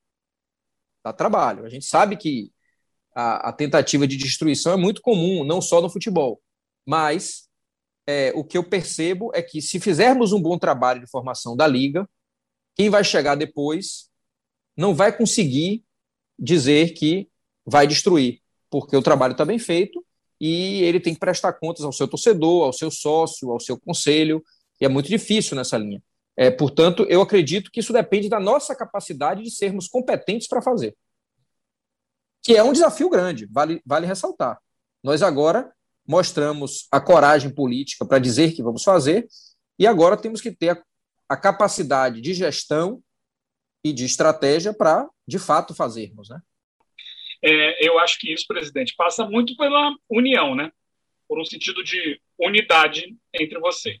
Dá 1.03 1.13
trabalho. 1.13 1.65
A 1.65 1.69
gente 1.69 1.85
sabe 1.85 2.17
que 2.17 2.51
a, 3.15 3.49
a 3.49 3.53
tentativa 3.53 4.07
de 4.07 4.17
destruição 4.17 4.73
é 4.73 4.77
muito 4.77 5.01
comum, 5.01 5.43
não 5.43 5.61
só 5.61 5.81
no 5.81 5.89
futebol. 5.89 6.41
Mas 6.85 7.47
é, 8.05 8.31
o 8.35 8.43
que 8.43 8.57
eu 8.57 8.63
percebo 8.63 9.31
é 9.33 9.41
que 9.41 9.61
se 9.61 9.79
fizermos 9.79 10.31
um 10.31 10.41
bom 10.41 10.57
trabalho 10.57 11.01
de 11.01 11.09
formação 11.09 11.55
da 11.55 11.67
liga, 11.67 12.09
quem 12.75 12.89
vai 12.89 13.03
chegar 13.03 13.35
depois 13.35 14.09
não 14.77 14.93
vai 14.93 15.15
conseguir 15.15 15.83
dizer 16.37 16.93
que 16.93 17.27
vai 17.65 17.87
destruir, 17.87 18.39
porque 18.69 18.95
o 18.95 19.01
trabalho 19.01 19.31
está 19.31 19.43
bem 19.43 19.57
feito 19.57 20.05
e 20.39 20.83
ele 20.83 20.99
tem 20.99 21.13
que 21.13 21.19
prestar 21.19 21.53
contas 21.53 21.83
ao 21.83 21.91
seu 21.91 22.07
torcedor, 22.07 22.65
ao 22.65 22.73
seu 22.73 22.91
sócio, 22.91 23.51
ao 23.51 23.59
seu 23.59 23.77
conselho, 23.79 24.43
e 24.79 24.85
é 24.85 24.87
muito 24.87 25.09
difícil 25.09 25.57
nessa 25.57 25.77
linha. 25.77 26.01
É, 26.35 26.51
portanto, 26.51 27.03
eu 27.09 27.21
acredito 27.21 27.71
que 27.71 27.79
isso 27.79 27.91
depende 27.91 28.29
da 28.29 28.39
nossa 28.39 28.75
capacidade 28.75 29.41
de 29.41 29.49
sermos 29.49 29.87
competentes 29.87 30.47
para 30.47 30.61
fazer. 30.61 30.95
Que 32.43 32.55
é 32.55 32.63
um 32.63 32.71
desafio 32.71 33.09
grande, 33.09 33.47
vale, 33.47 33.81
vale 33.83 34.05
ressaltar. 34.05 34.59
Nós 35.03 35.23
agora 35.23 35.71
mostramos 36.07 36.87
a 36.91 37.01
coragem 37.01 37.49
política 37.49 38.05
para 38.05 38.19
dizer 38.19 38.53
que 38.53 38.61
vamos 38.61 38.83
fazer, 38.83 39.27
e 39.79 39.87
agora 39.87 40.15
temos 40.15 40.39
que 40.39 40.51
ter 40.51 40.69
a, 40.69 40.83
a 41.27 41.35
capacidade 41.35 42.21
de 42.21 42.33
gestão 42.35 43.01
e 43.89 43.93
de 43.93 44.05
estratégia 44.05 44.73
para, 44.73 45.07
de 45.27 45.39
fato, 45.39 45.73
fazermos. 45.73 46.29
Né? 46.29 46.41
É, 47.43 47.87
eu 47.87 47.99
acho 47.99 48.19
que 48.19 48.31
isso, 48.31 48.45
presidente, 48.47 48.95
passa 48.95 49.25
muito 49.25 49.55
pela 49.55 49.95
união, 50.09 50.55
né? 50.55 50.71
por 51.27 51.39
um 51.39 51.45
sentido 51.45 51.83
de 51.83 52.19
unidade 52.39 53.15
entre 53.33 53.59
vocês. 53.59 53.99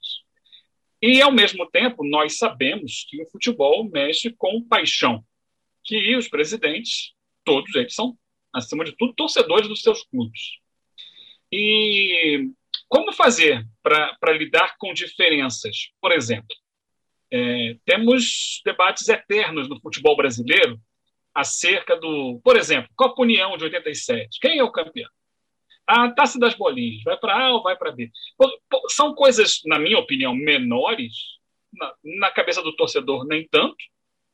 E, 1.01 1.21
ao 1.21 1.31
mesmo 1.31 1.69
tempo, 1.69 2.03
nós 2.03 2.37
sabemos 2.37 3.05
que 3.07 3.21
o 3.21 3.29
futebol 3.29 3.87
mexe 3.89 4.31
com 4.31 4.63
paixão, 4.63 5.23
que 5.83 6.15
os 6.15 6.27
presidentes, 6.27 7.13
todos 7.43 7.73
eles 7.75 7.93
são, 7.93 8.17
acima 8.51 8.83
de 8.83 8.95
tudo, 8.95 9.13
torcedores 9.13 9.67
dos 9.67 9.81
seus 9.81 10.03
clubes. 10.03 10.41
E 11.51 12.49
como 12.89 13.13
fazer 13.13 13.65
para 13.83 14.33
lidar 14.33 14.75
com 14.77 14.93
diferenças? 14.93 15.91
Por 16.01 16.11
exemplo, 16.11 16.55
é, 17.31 17.75
temos 17.85 18.61
debates 18.65 19.07
eternos 19.07 19.67
no 19.67 19.79
futebol 19.79 20.15
brasileiro 20.15 20.79
acerca 21.33 21.95
do, 21.95 22.39
por 22.43 22.57
exemplo, 22.57 22.89
Copa 22.95 23.21
União 23.21 23.55
de 23.57 23.65
87. 23.65 24.39
Quem 24.41 24.57
é 24.57 24.63
o 24.63 24.71
campeão? 24.71 25.09
A 25.85 26.11
taça 26.11 26.39
das 26.39 26.55
bolinhas, 26.55 27.03
vai 27.03 27.17
para 27.17 27.45
A 27.45 27.51
ou 27.51 27.63
vai 27.63 27.77
para 27.77 27.91
B? 27.91 28.11
São 28.89 29.13
coisas, 29.13 29.61
na 29.65 29.79
minha 29.79 29.99
opinião, 29.99 30.33
menores, 30.33 31.13
na, 31.73 31.93
na, 32.19 32.31
cabeça 32.31 32.61
do 32.61 32.75
torcedor, 32.75 33.25
nem 33.25 33.47
tanto, 33.47 33.75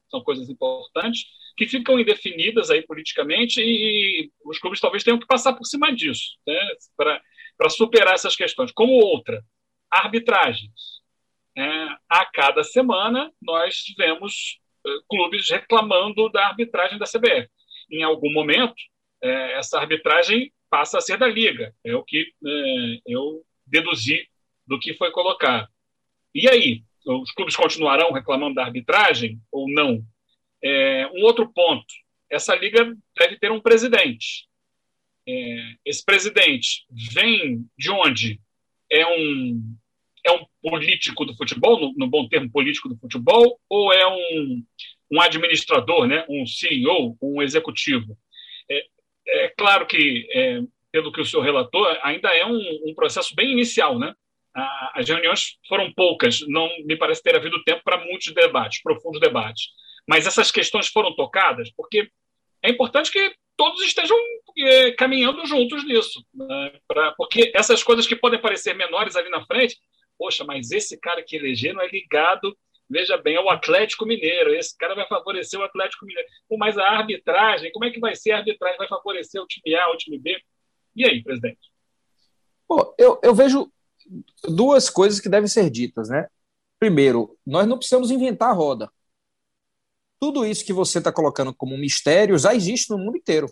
são 0.09 0.23
coisas 0.23 0.50
importantes, 0.50 1.25
que 1.57 1.67
ficam 1.67 2.00
indefinidas 2.00 2.71
aí 2.71 2.81
politicamente 2.83 3.62
e, 3.62 4.23
e 4.25 4.31
os 4.45 4.57
clubes 4.57 4.79
talvez 4.79 5.03
tenham 5.03 5.19
que 5.19 5.27
passar 5.27 5.53
por 5.53 5.65
cima 5.65 5.93
disso, 5.93 6.38
né, 6.47 6.59
para 6.95 7.69
superar 7.69 8.13
essas 8.13 8.35
questões. 8.35 8.71
Como 8.71 8.93
outra, 8.93 9.43
arbitragens. 9.91 10.92
É, 11.55 11.88
a 12.10 12.25
cada 12.25 12.63
semana 12.63 13.31
nós 13.41 13.75
tivemos 13.75 14.60
clubes 15.10 15.50
reclamando 15.50 16.29
da 16.29 16.48
arbitragem 16.48 16.98
da 16.98 17.05
CBF. 17.05 17.50
Em 17.91 18.03
algum 18.03 18.31
momento, 18.31 18.75
é, 19.22 19.53
essa 19.53 19.79
arbitragem 19.79 20.51
passa 20.69 20.98
a 20.98 21.01
ser 21.01 21.17
da 21.17 21.27
Liga. 21.27 21.74
É 21.83 21.95
o 21.95 22.03
que 22.03 22.33
é, 22.45 23.00
eu 23.05 23.43
deduzi 23.65 24.27
do 24.65 24.79
que 24.79 24.93
foi 24.93 25.12
colocado. 25.12 25.67
E 26.33 26.50
aí? 26.50 26.83
Os 27.05 27.31
clubes 27.33 27.55
continuarão 27.55 28.12
reclamando 28.12 28.55
da 28.55 28.63
arbitragem 28.63 29.39
ou 29.51 29.69
não? 29.69 30.01
É, 30.63 31.07
um 31.07 31.24
outro 31.24 31.51
ponto: 31.51 31.86
essa 32.29 32.55
liga 32.55 32.95
deve 33.17 33.38
ter 33.38 33.51
um 33.51 33.60
presidente. 33.60 34.48
É, 35.27 35.75
esse 35.86 36.03
presidente 36.03 36.86
vem 36.89 37.65
de 37.77 37.91
onde? 37.91 38.41
É 38.89 39.05
um 39.05 39.75
é 40.25 40.32
um 40.32 40.46
político 40.62 41.25
do 41.25 41.36
futebol, 41.36 41.80
no, 41.80 41.94
no, 41.98 42.08
bom 42.08 42.27
termo 42.27 42.50
político 42.50 42.89
do 42.89 42.98
futebol, 42.98 43.60
ou 43.70 43.92
é 43.92 44.08
um, 44.08 44.63
um 45.12 45.22
administrador, 45.22 46.08
né, 46.08 46.25
um 46.30 46.46
CEO, 46.46 47.18
um 47.22 47.42
executivo? 47.42 48.18
É, 48.70 48.86
é 49.27 49.50
claro 49.58 49.86
que, 49.86 50.27
é, 50.34 50.62
pelo 50.92 51.12
que 51.12 51.22
o 51.22 51.25
senhor 51.25 51.44
relatou, 51.44 51.86
ainda 52.01 52.30
é 52.36 52.46
um, 52.46 52.62
um 52.88 52.94
processo 52.96 53.36
bem 53.36 53.51
inicial, 53.51 54.00
né? 54.00 54.13
as 54.94 55.08
reuniões 55.10 55.58
foram 55.68 55.92
poucas, 55.94 56.42
não 56.48 56.70
me 56.86 56.96
parece 56.96 57.24
ter 57.24 57.36
havido 57.36 57.63
tempo 57.63 57.82
para 57.84 57.98
muitos 58.06 58.32
debates, 58.34 58.82
profundos 58.82 59.20
debates. 59.20 59.70
Mas 60.08 60.27
essas 60.27 60.51
questões 60.51 60.88
foram 60.88 61.15
tocadas 61.15 61.72
porque 61.75 62.10
é 62.62 62.70
importante 62.70 63.12
que 63.12 63.34
todos 63.58 63.82
estejam 63.82 64.18
é, 64.60 64.92
caminhando 64.92 65.46
juntos 65.46 65.84
nisso. 65.86 66.24
Né? 66.34 66.74
Pra, 66.88 67.13
porque 67.13 67.51
essas 67.56 67.82
coisas 67.84 68.06
que 68.06 68.15
podem 68.15 68.39
parecer 68.39 68.75
menores 68.75 69.15
ali 69.15 69.30
na 69.30 69.44
frente, 69.46 69.77
poxa, 70.17 70.43
mas 70.43 70.72
esse 70.72 70.98
cara 71.00 71.24
que 71.24 71.36
elegeram 71.36 71.82
é 71.82 71.88
ligado, 71.88 72.58
veja 72.89 73.17
bem, 73.17 73.36
ao 73.36 73.50
Atlético 73.50 74.05
Mineiro, 74.05 74.53
esse 74.53 74.77
cara 74.77 74.96
vai 74.96 75.08
favorecer 75.08 75.60
o 75.60 75.63
Atlético 75.63 76.05
Mineiro. 76.05 76.27
Mas 76.58 76.77
a 76.77 76.84
arbitragem, 76.84 77.72
como 77.72 77.86
é 77.86 77.91
que 77.91 78.00
vai 78.00 78.15
ser 78.15 78.32
a 78.32 78.38
arbitragem? 78.38 78.77
Vai 78.77 78.88
favorecer 78.88 79.41
o 79.41 79.48
time 79.48 79.75
A, 79.75 79.91
o 79.91 79.98
time 79.98 80.17
B? 80.17 80.39
E 80.96 81.05
aí, 81.05 81.24
presidente? 81.24 81.72
Pô, 82.67 82.96
eu, 82.98 83.20
eu 83.24 83.34
vejo 83.34 83.72
duas 84.43 84.89
coisas 84.89 85.19
que 85.19 85.30
devem 85.30 85.47
ser 85.47 85.69
ditas, 85.69 86.10
né? 86.10 86.28
Primeiro, 86.80 87.38
nós 87.45 87.67
não 87.67 87.78
precisamos 87.78 88.12
inventar 88.12 88.49
a 88.49 88.54
roda. 88.54 88.91
Tudo 90.19 90.45
isso 90.45 90.65
que 90.65 90.73
você 90.73 90.99
está 90.99 91.12
colocando 91.12 91.54
como 91.54 91.78
mistério 91.78 92.38
já 92.38 92.54
existe 92.54 92.89
no 92.89 92.97
mundo 92.97 93.17
inteiro. 93.17 93.47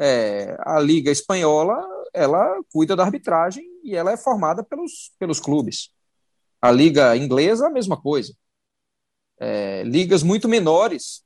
É, 0.00 0.56
a 0.60 0.78
Liga 0.78 1.10
Espanhola 1.10 1.97
ela 2.14 2.60
cuida 2.72 2.96
da 2.96 3.04
arbitragem 3.04 3.64
e 3.82 3.94
ela 3.94 4.12
é 4.12 4.16
formada 4.16 4.62
pelos, 4.62 5.12
pelos 5.18 5.40
clubes. 5.40 5.90
A 6.60 6.70
Liga 6.70 7.16
Inglesa, 7.16 7.66
a 7.66 7.70
mesma 7.70 8.00
coisa. 8.00 8.34
É, 9.40 9.82
ligas 9.84 10.22
muito 10.22 10.48
menores 10.48 11.24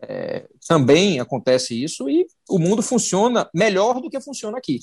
é, 0.00 0.48
também 0.66 1.20
acontece 1.20 1.80
isso 1.80 2.08
e 2.08 2.26
o 2.48 2.58
mundo 2.58 2.82
funciona 2.82 3.48
melhor 3.54 4.00
do 4.00 4.10
que 4.10 4.20
funciona 4.20 4.58
aqui. 4.58 4.80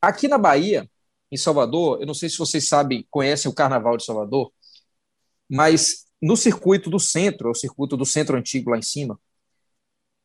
Aqui 0.00 0.28
na 0.28 0.38
Bahia, 0.38 0.88
em 1.30 1.36
Salvador, 1.36 2.00
eu 2.00 2.06
não 2.06 2.14
sei 2.14 2.28
se 2.28 2.38
vocês 2.38 2.68
sabem, 2.68 3.06
conhecem 3.10 3.50
o 3.50 3.54
Carnaval 3.54 3.96
de 3.96 4.04
Salvador, 4.04 4.52
mas 5.48 6.06
no 6.20 6.36
circuito 6.36 6.90
do 6.90 6.98
centro, 6.98 7.50
o 7.50 7.54
circuito 7.54 7.96
do 7.96 8.04
centro 8.04 8.36
antigo 8.36 8.70
lá 8.70 8.78
em 8.78 8.82
cima, 8.82 9.18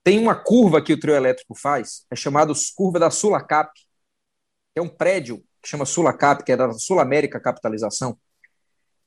tem 0.06 0.20
uma 0.20 0.36
curva 0.36 0.84
que 0.84 0.94
o 0.94 1.00
trio 1.00 1.16
elétrico 1.16 1.56
faz, 1.56 2.06
é 2.12 2.16
chamado 2.16 2.54
curva 2.76 3.00
da 3.00 3.10
Sulacap, 3.10 3.72
é 4.76 4.80
um 4.80 4.88
prédio 4.88 5.44
que 5.60 5.68
chama 5.68 5.84
Sulacap, 5.84 6.44
que 6.44 6.52
é 6.52 6.56
da 6.56 6.72
Sul 6.74 7.00
América 7.00 7.40
Capitalização. 7.40 8.16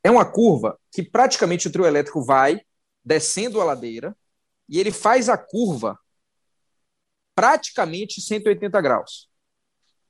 É 0.02 0.10
uma 0.10 0.28
curva 0.28 0.76
que 0.90 1.04
praticamente 1.04 1.68
o 1.68 1.70
trio 1.70 1.86
elétrico 1.86 2.24
vai 2.24 2.60
descendo 3.04 3.60
a 3.60 3.64
ladeira 3.64 4.16
e 4.68 4.80
ele 4.80 4.90
faz 4.90 5.28
a 5.28 5.38
curva 5.38 5.96
praticamente 7.32 8.20
180 8.20 8.80
graus, 8.80 9.30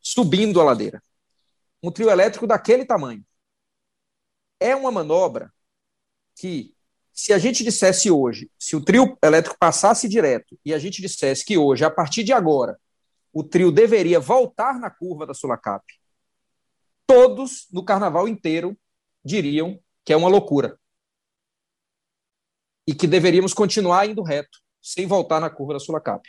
subindo 0.01 0.59
a 0.59 0.65
ladeira. 0.65 1.05
Um 1.83 1.93
trio 1.93 2.09
elétrico 2.09 2.47
daquele 2.47 2.87
tamanho. 2.87 3.23
É 4.59 4.75
uma 4.75 4.91
manobra 4.91 5.53
que 6.35 6.75
se 7.19 7.33
a 7.33 7.39
gente 7.39 7.65
dissesse 7.65 8.13
hoje, 8.13 8.49
se 8.57 8.77
o 8.77 8.81
trio 8.81 9.19
elétrico 9.21 9.57
passasse 9.59 10.09
direto 10.09 10.57
e 10.65 10.73
a 10.73 10.79
gente 10.79 11.03
dissesse 11.03 11.45
que 11.45 11.59
hoje, 11.59 11.85
a 11.85 11.91
partir 11.91 12.23
de 12.23 12.33
agora, 12.33 12.79
o 13.33 13.43
trio 13.43 13.73
deveria 13.73 14.21
voltar 14.21 14.79
na 14.79 14.89
curva 14.89 15.27
da 15.27 15.35
Sulacap, 15.35 15.85
todos 17.09 17.67
no 17.73 17.85
carnaval 17.85 18.29
inteiro 18.29 18.79
diriam 19.25 19.81
que 20.05 20.13
é 20.13 20.17
uma 20.17 20.29
loucura. 20.29 20.79
E 22.87 22.95
que 22.95 23.09
deveríamos 23.09 23.53
continuar 23.53 24.09
indo 24.09 24.23
reto, 24.23 24.61
sem 24.81 25.05
voltar 25.05 25.41
na 25.41 25.51
curva 25.51 25.73
da 25.73 25.81
Sulacap. 25.81 26.23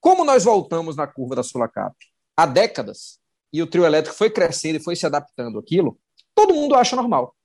Como 0.00 0.24
nós 0.24 0.42
voltamos 0.42 0.96
na 0.96 1.06
curva 1.06 1.36
da 1.36 1.44
Sulacap 1.44 1.94
há 2.36 2.44
décadas, 2.44 3.20
e 3.52 3.62
o 3.62 3.68
trio 3.68 3.86
elétrico 3.86 4.18
foi 4.18 4.30
crescendo 4.30 4.78
e 4.78 4.82
foi 4.82 4.96
se 4.96 5.06
adaptando 5.06 5.60
àquilo, 5.60 5.96
todo 6.34 6.54
mundo 6.54 6.74
acha 6.74 6.96
normal. 6.96 7.35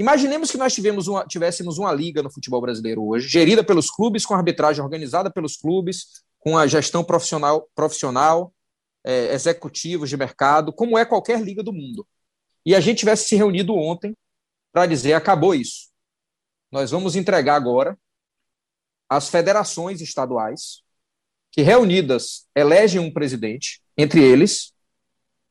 Imaginemos 0.00 0.50
que 0.50 0.56
nós 0.56 0.74
uma, 1.06 1.26
tivéssemos 1.26 1.76
uma 1.76 1.92
liga 1.92 2.22
no 2.22 2.30
futebol 2.30 2.58
brasileiro 2.58 3.06
hoje, 3.06 3.28
gerida 3.28 3.62
pelos 3.62 3.90
clubes, 3.90 4.24
com 4.24 4.32
arbitragem 4.32 4.82
organizada 4.82 5.30
pelos 5.30 5.58
clubes, 5.58 6.24
com 6.38 6.56
a 6.56 6.66
gestão 6.66 7.04
profissional, 7.04 7.68
profissional 7.74 8.50
é, 9.04 9.34
executivos 9.34 10.08
de 10.08 10.16
mercado, 10.16 10.72
como 10.72 10.96
é 10.96 11.04
qualquer 11.04 11.42
liga 11.42 11.62
do 11.62 11.70
mundo. 11.70 12.08
E 12.64 12.74
a 12.74 12.80
gente 12.80 13.00
tivesse 13.00 13.28
se 13.28 13.36
reunido 13.36 13.74
ontem 13.74 14.16
para 14.72 14.86
dizer: 14.86 15.12
acabou 15.12 15.54
isso. 15.54 15.90
Nós 16.72 16.90
vamos 16.90 17.14
entregar 17.14 17.56
agora 17.56 17.94
as 19.06 19.28
federações 19.28 20.00
estaduais, 20.00 20.82
que 21.52 21.60
reunidas 21.60 22.48
elegem 22.54 23.02
um 23.02 23.12
presidente, 23.12 23.82
entre 23.98 24.22
eles, 24.22 24.72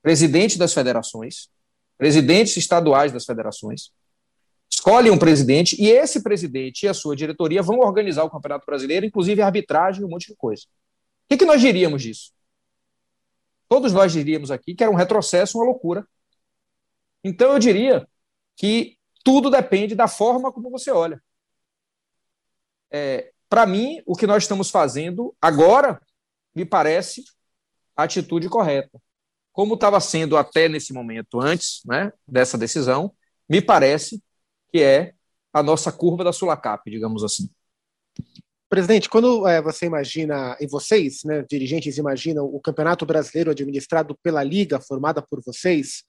presidente 0.01 0.57
das 0.57 0.73
federações, 0.73 1.49
presidentes 1.99 2.57
estaduais 2.57 3.11
das 3.11 3.25
federações, 3.25 3.91
escolhem 4.79 5.11
um 5.11 5.19
presidente 5.19 5.75
e 5.77 5.89
esse 5.89 6.23
presidente 6.23 6.83
e 6.83 6.87
a 6.87 6.93
sua 6.93 7.13
diretoria 7.13 7.61
vão 7.61 7.79
organizar 7.79 8.23
o 8.23 8.29
Campeonato 8.29 8.65
Brasileiro, 8.65 9.05
inclusive 9.05 9.41
arbitragem 9.41 10.01
e 10.01 10.05
um 10.05 10.09
monte 10.09 10.27
de 10.27 10.35
coisa. 10.35 10.63
O 10.63 11.27
que, 11.29 11.37
que 11.37 11.45
nós 11.45 11.59
diríamos 11.59 12.01
disso? 12.01 12.31
Todos 13.67 13.91
nós 13.91 14.11
diríamos 14.13 14.49
aqui 14.49 14.73
que 14.73 14.81
era 14.81 14.91
um 14.91 14.95
retrocesso, 14.95 15.57
uma 15.57 15.65
loucura. 15.65 16.07
Então 17.23 17.51
eu 17.51 17.59
diria 17.59 18.07
que 18.55 18.97
tudo 19.23 19.49
depende 19.49 19.95
da 19.95 20.07
forma 20.07 20.51
como 20.51 20.71
você 20.71 20.91
olha. 20.91 21.21
É, 22.89 23.33
Para 23.49 23.65
mim, 23.65 24.01
o 24.05 24.15
que 24.15 24.25
nós 24.25 24.43
estamos 24.43 24.71
fazendo 24.71 25.35
agora 25.41 26.01
me 26.55 26.65
parece 26.65 27.25
a 27.97 28.03
atitude 28.03 28.47
correta. 28.47 28.99
Como 29.51 29.73
estava 29.73 29.99
sendo 29.99 30.37
até 30.37 30.69
nesse 30.69 30.93
momento, 30.93 31.41
antes 31.41 31.81
né, 31.85 32.13
dessa 32.25 32.57
decisão, 32.57 33.13
me 33.47 33.61
parece 33.61 34.23
que 34.71 34.81
é 34.81 35.13
a 35.53 35.63
nossa 35.63 35.91
curva 35.91 36.23
da 36.23 36.33
Sulacap, 36.33 36.89
digamos 36.89 37.23
assim. 37.23 37.49
Presidente, 38.69 39.09
quando 39.09 39.47
é, 39.47 39.61
você 39.61 39.87
imagina, 39.87 40.55
e 40.59 40.67
vocês, 40.67 41.23
né, 41.23 41.43
dirigentes, 41.49 41.97
imaginam 41.97 42.45
o 42.45 42.59
Campeonato 42.59 43.03
Brasileiro 43.03 43.49
administrado 43.49 44.15
pela 44.21 44.43
Liga, 44.43 44.79
formada 44.79 45.23
por 45.23 45.41
vocês, 45.43 46.03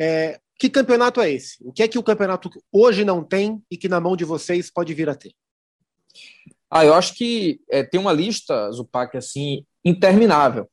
é, 0.00 0.40
que 0.58 0.68
campeonato 0.68 1.20
é 1.20 1.30
esse? 1.30 1.56
O 1.62 1.72
que 1.72 1.82
é 1.82 1.88
que 1.88 1.98
o 1.98 2.02
campeonato 2.02 2.50
hoje 2.72 3.04
não 3.04 3.22
tem 3.22 3.62
e 3.70 3.76
que 3.76 3.88
na 3.88 4.00
mão 4.00 4.16
de 4.16 4.24
vocês 4.24 4.70
pode 4.70 4.92
vir 4.92 5.08
a 5.08 5.14
ter? 5.14 5.32
Ah, 6.70 6.84
eu 6.84 6.94
acho 6.94 7.14
que 7.14 7.60
é, 7.70 7.82
tem 7.82 8.00
uma 8.00 8.12
lista, 8.12 8.70
Zupac, 8.72 9.16
assim, 9.16 9.64
interminável. 9.84 10.68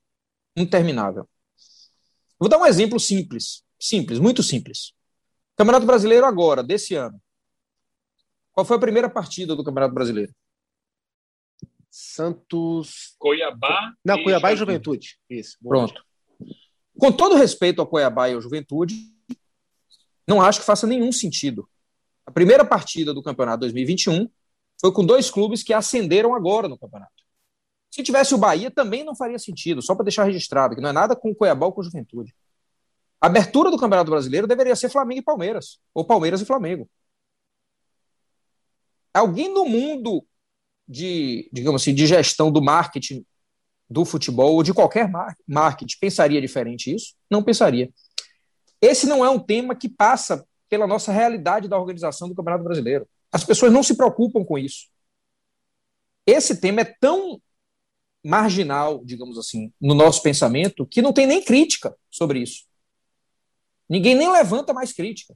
interminável. 0.55 1.27
Vou 2.39 2.49
dar 2.49 2.57
um 2.57 2.65
exemplo 2.65 2.99
simples, 2.99 3.63
simples, 3.79 4.19
muito 4.19 4.41
simples. 4.41 4.93
Campeonato 5.55 5.85
Brasileiro 5.85 6.25
agora, 6.25 6.63
desse 6.63 6.95
ano. 6.95 7.19
Qual 8.57 8.65
foi 8.65 8.77
a 8.77 8.79
primeira 8.79 9.07
partida 9.07 9.55
do 9.55 9.63
Campeonato 9.63 9.93
Brasileiro? 9.93 10.33
Santos. 11.91 13.15
Cuiabá. 13.19 13.93
Não, 14.03 14.23
Cuiabá 14.23 14.51
e 14.51 14.55
Juventude. 14.55 15.19
Isso. 15.29 15.59
Pronto. 15.63 16.03
Com 16.97 17.11
todo 17.11 17.35
respeito 17.35 17.79
ao 17.79 17.85
Cuiabá 17.85 18.29
e 18.29 18.33
ao 18.33 18.41
Juventude, 18.41 18.95
não 20.27 20.41
acho 20.41 20.61
que 20.61 20.65
faça 20.65 20.87
nenhum 20.87 21.11
sentido. 21.11 21.69
A 22.25 22.31
primeira 22.31 22.65
partida 22.65 23.13
do 23.13 23.21
Campeonato 23.21 23.59
2021 23.59 24.27
foi 24.81 24.91
com 24.91 25.05
dois 25.05 25.29
clubes 25.29 25.61
que 25.61 25.71
ascenderam 25.71 26.33
agora 26.33 26.67
no 26.67 26.79
campeonato. 26.79 27.13
Se 27.91 28.01
tivesse 28.01 28.33
o 28.33 28.39
Bahia, 28.39 28.71
também 28.71 29.03
não 29.03 29.15
faria 29.15 29.37
sentido, 29.37 29.83
só 29.83 29.93
para 29.93 30.05
deixar 30.05 30.23
registrado, 30.23 30.75
que 30.75 30.81
não 30.81 30.89
é 30.89 30.93
nada 30.93 31.15
com 31.15 31.29
o 31.29 31.35
Cuiabá 31.35 31.67
ou 31.67 31.73
com 31.73 31.81
a 31.81 31.83
Juventude. 31.83 32.33
A 33.21 33.27
abertura 33.27 33.69
do 33.69 33.77
Campeonato 33.77 34.09
Brasileiro 34.09 34.47
deveria 34.47 34.75
ser 34.75 34.89
Flamengo 34.89 35.19
e 35.19 35.23
Palmeiras, 35.23 35.79
ou 35.93 36.03
Palmeiras 36.03 36.41
e 36.41 36.45
Flamengo. 36.45 36.89
Alguém 39.17 39.53
no 39.53 39.65
mundo 39.65 40.25
de, 40.87 41.49
digamos 41.51 41.81
assim, 41.81 41.93
de 41.93 42.05
gestão 42.05 42.51
do 42.51 42.61
marketing 42.61 43.25
do 43.89 44.05
futebol 44.05 44.53
ou 44.53 44.63
de 44.63 44.73
qualquer 44.73 45.09
marketing 45.47 45.97
pensaria 45.99 46.41
diferente 46.41 46.93
isso? 46.93 47.15
Não 47.29 47.43
pensaria. 47.43 47.91
Esse 48.81 49.07
não 49.07 49.25
é 49.25 49.29
um 49.29 49.39
tema 49.39 49.75
que 49.75 49.89
passa 49.89 50.45
pela 50.69 50.85
nossa 50.85 51.11
realidade 51.11 51.67
da 51.67 51.79
organização 51.79 52.29
do 52.29 52.35
Campeonato 52.35 52.63
Brasileiro. 52.63 53.07
As 53.31 53.43
pessoas 53.43 53.71
não 53.71 53.81
se 53.81 53.95
preocupam 53.95 54.43
com 54.43 54.57
isso. 54.57 54.87
Esse 56.25 56.59
tema 56.59 56.81
é 56.81 56.95
tão 56.99 57.41
marginal, 58.23 59.03
digamos 59.03 59.37
assim, 59.37 59.71
no 59.79 59.93
nosso 59.93 60.21
pensamento, 60.21 60.85
que 60.85 61.01
não 61.01 61.13
tem 61.13 61.25
nem 61.25 61.43
crítica 61.43 61.95
sobre 62.11 62.39
isso. 62.39 62.65
Ninguém 63.89 64.15
nem 64.15 64.29
levanta 64.29 64.73
mais 64.73 64.91
crítica. 64.91 65.33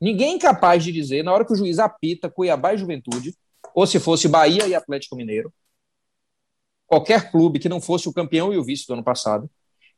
Ninguém 0.00 0.36
é 0.36 0.38
capaz 0.38 0.84
de 0.84 0.92
dizer, 0.92 1.24
na 1.24 1.32
hora 1.32 1.44
que 1.44 1.52
o 1.52 1.56
juiz 1.56 1.78
apita 1.78 2.30
Cuiabá 2.30 2.74
e 2.74 2.78
Juventude, 2.78 3.34
ou 3.74 3.86
se 3.86 3.98
fosse 3.98 4.28
Bahia 4.28 4.66
e 4.66 4.74
Atlético 4.74 5.16
Mineiro, 5.16 5.52
qualquer 6.86 7.30
clube 7.30 7.58
que 7.58 7.68
não 7.68 7.80
fosse 7.80 8.08
o 8.08 8.12
campeão 8.12 8.52
e 8.52 8.56
o 8.56 8.64
vice 8.64 8.86
do 8.86 8.94
ano 8.94 9.04
passado, 9.04 9.50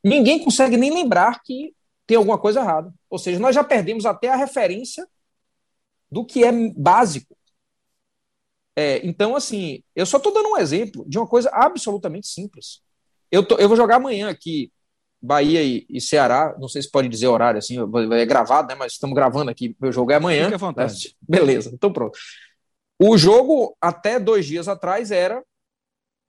ninguém 0.03 0.43
consegue 0.43 0.77
nem 0.77 0.93
lembrar 0.93 1.43
que 1.43 1.75
tem 2.07 2.17
alguma 2.17 2.39
coisa 2.39 2.61
errada. 2.61 2.93
Ou 3.09 3.19
seja, 3.19 3.39
nós 3.39 3.55
já 3.55 3.63
perdemos 3.63 4.07
até 4.07 4.29
a 4.29 4.37
referência 4.37 5.07
do 6.11 6.25
que 6.25 6.43
é 6.43 6.51
básico. 6.77 7.37
É, 8.75 9.07
então, 9.07 9.37
assim, 9.37 9.83
eu 9.95 10.07
só 10.07 10.17
estou 10.17 10.33
dando 10.33 10.49
um 10.49 10.57
exemplo 10.57 11.05
de 11.07 11.19
uma 11.19 11.27
coisa 11.27 11.51
absolutamente 11.53 12.27
simples. 12.27 12.83
Eu, 13.31 13.47
tô, 13.47 13.57
eu 13.57 13.69
vou 13.69 13.77
jogar 13.77 13.97
amanhã 13.97 14.29
aqui 14.29 14.73
Bahia 15.23 15.63
e, 15.63 15.87
e, 15.89 16.01
Ceará, 16.01 16.57
não 16.59 16.69
sei 16.69 16.83
se 16.83 16.91
pode 16.91 17.09
dizer 17.09 17.27
horário 17.27 17.59
assim, 17.59 17.77
é 18.13 18.27
gravado, 18.27 18.69
né? 18.69 18.75
Mas 18.75 18.93
estamos 18.93 19.15
gravando 19.15 19.51
aqui. 19.51 19.77
Meu 19.81 19.93
jogo 19.93 20.13
é 20.13 20.15
amanhã. 20.15 20.45
Fique 20.45 20.55
à 20.55 20.59
vontade. 20.59 21.09
Né? 21.09 21.15
Beleza, 21.39 21.71
então 21.73 21.93
pronto. 21.93 22.19
O 22.99 23.17
jogo, 23.17 23.77
até 23.81 24.19
dois 24.19 24.47
dias 24.47 24.69
atrás, 24.69 25.11
era 25.11 25.43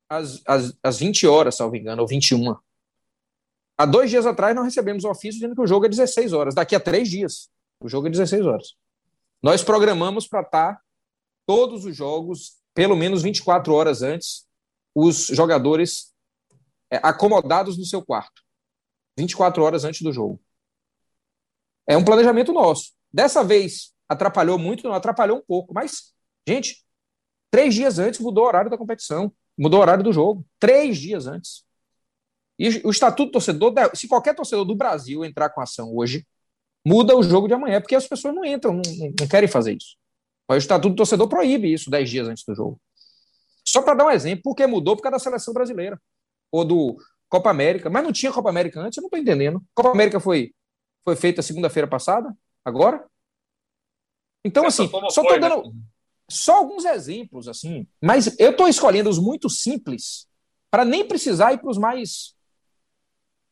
às, 0.09 0.41
às, 0.45 0.73
às 0.83 0.99
20 0.99 1.27
horas, 1.27 1.55
salvo 1.55 1.75
engano, 1.75 2.01
ou 2.01 2.07
21. 2.07 2.55
Há 3.77 3.85
dois 3.85 4.09
dias 4.09 4.25
atrás, 4.25 4.55
nós 4.55 4.65
recebemos 4.65 5.03
o 5.03 5.09
ofício 5.09 5.39
dizendo 5.39 5.55
que 5.55 5.61
o 5.61 5.67
jogo 5.67 5.85
é 5.85 5.89
16 5.89 6.33
horas. 6.33 6.53
Daqui 6.53 6.75
a 6.75 6.79
três 6.79 7.09
dias, 7.09 7.49
o 7.81 7.89
jogo 7.89 8.07
é 8.07 8.09
16 8.11 8.45
horas. 8.45 8.75
Nós 9.41 9.63
programamos 9.63 10.27
para 10.27 10.41
estar 10.41 10.75
tá 10.75 10.81
todos 11.47 11.85
os 11.85 11.95
jogos, 11.95 12.57
pelo 12.73 12.95
menos 12.95 13.23
24 13.23 13.73
horas 13.73 14.01
antes, 14.01 14.45
os 14.93 15.27
jogadores 15.27 16.13
é, 16.91 16.99
acomodados 17.01 17.77
no 17.77 17.85
seu 17.85 18.03
quarto. 18.03 18.40
24 19.21 19.63
horas 19.63 19.83
antes 19.83 20.01
do 20.01 20.11
jogo. 20.11 20.39
É 21.87 21.95
um 21.97 22.03
planejamento 22.03 22.51
nosso. 22.51 22.91
Dessa 23.13 23.43
vez, 23.43 23.93
atrapalhou 24.07 24.57
muito, 24.57 24.83
não 24.83 24.93
atrapalhou 24.93 25.37
um 25.37 25.41
pouco, 25.41 25.73
mas, 25.73 26.13
gente, 26.47 26.83
três 27.49 27.73
dias 27.73 27.99
antes 27.99 28.19
mudou 28.19 28.43
o 28.43 28.47
horário 28.47 28.69
da 28.69 28.77
competição, 28.77 29.31
mudou 29.57 29.79
o 29.79 29.81
horário 29.81 30.03
do 30.03 30.13
jogo. 30.13 30.45
Três 30.59 30.97
dias 30.97 31.27
antes. 31.27 31.63
E 32.57 32.81
o 32.85 32.91
Estatuto 32.91 33.31
Torcedor, 33.31 33.73
se 33.95 34.07
qualquer 34.07 34.35
torcedor 34.35 34.65
do 34.65 34.75
Brasil 34.75 35.25
entrar 35.25 35.49
com 35.49 35.61
ação 35.61 35.95
hoje, 35.95 36.25
muda 36.85 37.15
o 37.15 37.23
jogo 37.23 37.47
de 37.47 37.53
amanhã, 37.53 37.81
porque 37.81 37.95
as 37.95 38.07
pessoas 38.07 38.35
não 38.35 38.45
entram, 38.45 38.73
não, 38.73 38.81
não 39.19 39.27
querem 39.27 39.49
fazer 39.49 39.73
isso. 39.73 39.95
O 40.47 40.55
Estatuto 40.55 40.95
Torcedor 40.95 41.27
proíbe 41.27 41.73
isso 41.73 41.89
dez 41.89 42.09
dias 42.09 42.27
antes 42.27 42.43
do 42.45 42.53
jogo. 42.53 42.79
Só 43.65 43.81
para 43.81 43.95
dar 43.95 44.05
um 44.05 44.11
exemplo, 44.11 44.43
porque 44.43 44.65
mudou 44.67 44.95
por 44.95 45.03
causa 45.03 45.17
da 45.17 45.19
seleção 45.19 45.53
brasileira. 45.53 45.99
Ou 46.51 46.65
do 46.65 46.97
Copa 47.31 47.49
América. 47.49 47.89
Mas 47.89 48.03
não 48.03 48.11
tinha 48.11 48.31
Copa 48.31 48.49
América 48.49 48.81
antes, 48.81 48.97
eu 48.97 49.01
não 49.01 49.07
estou 49.07 49.19
entendendo. 49.19 49.63
Copa 49.73 49.91
América 49.91 50.19
foi, 50.19 50.53
foi 51.03 51.15
feita 51.15 51.41
segunda-feira 51.41 51.87
passada? 51.87 52.35
Agora? 52.63 53.05
Então, 54.43 54.67
assim, 54.67 54.87
só 54.89 55.07
estou 55.07 55.39
dando. 55.39 55.63
Né? 55.63 55.79
Só 56.29 56.57
alguns 56.57 56.83
exemplos, 56.83 57.47
assim. 57.47 57.87
Mas 58.01 58.37
eu 58.37 58.51
estou 58.51 58.67
escolhendo 58.67 59.09
os 59.09 59.17
muito 59.17 59.49
simples 59.49 60.27
para 60.69 60.83
nem 60.83 61.07
precisar 61.07 61.53
ir 61.53 61.59
para 61.59 61.71
os 61.71 61.77
mais 61.77 62.35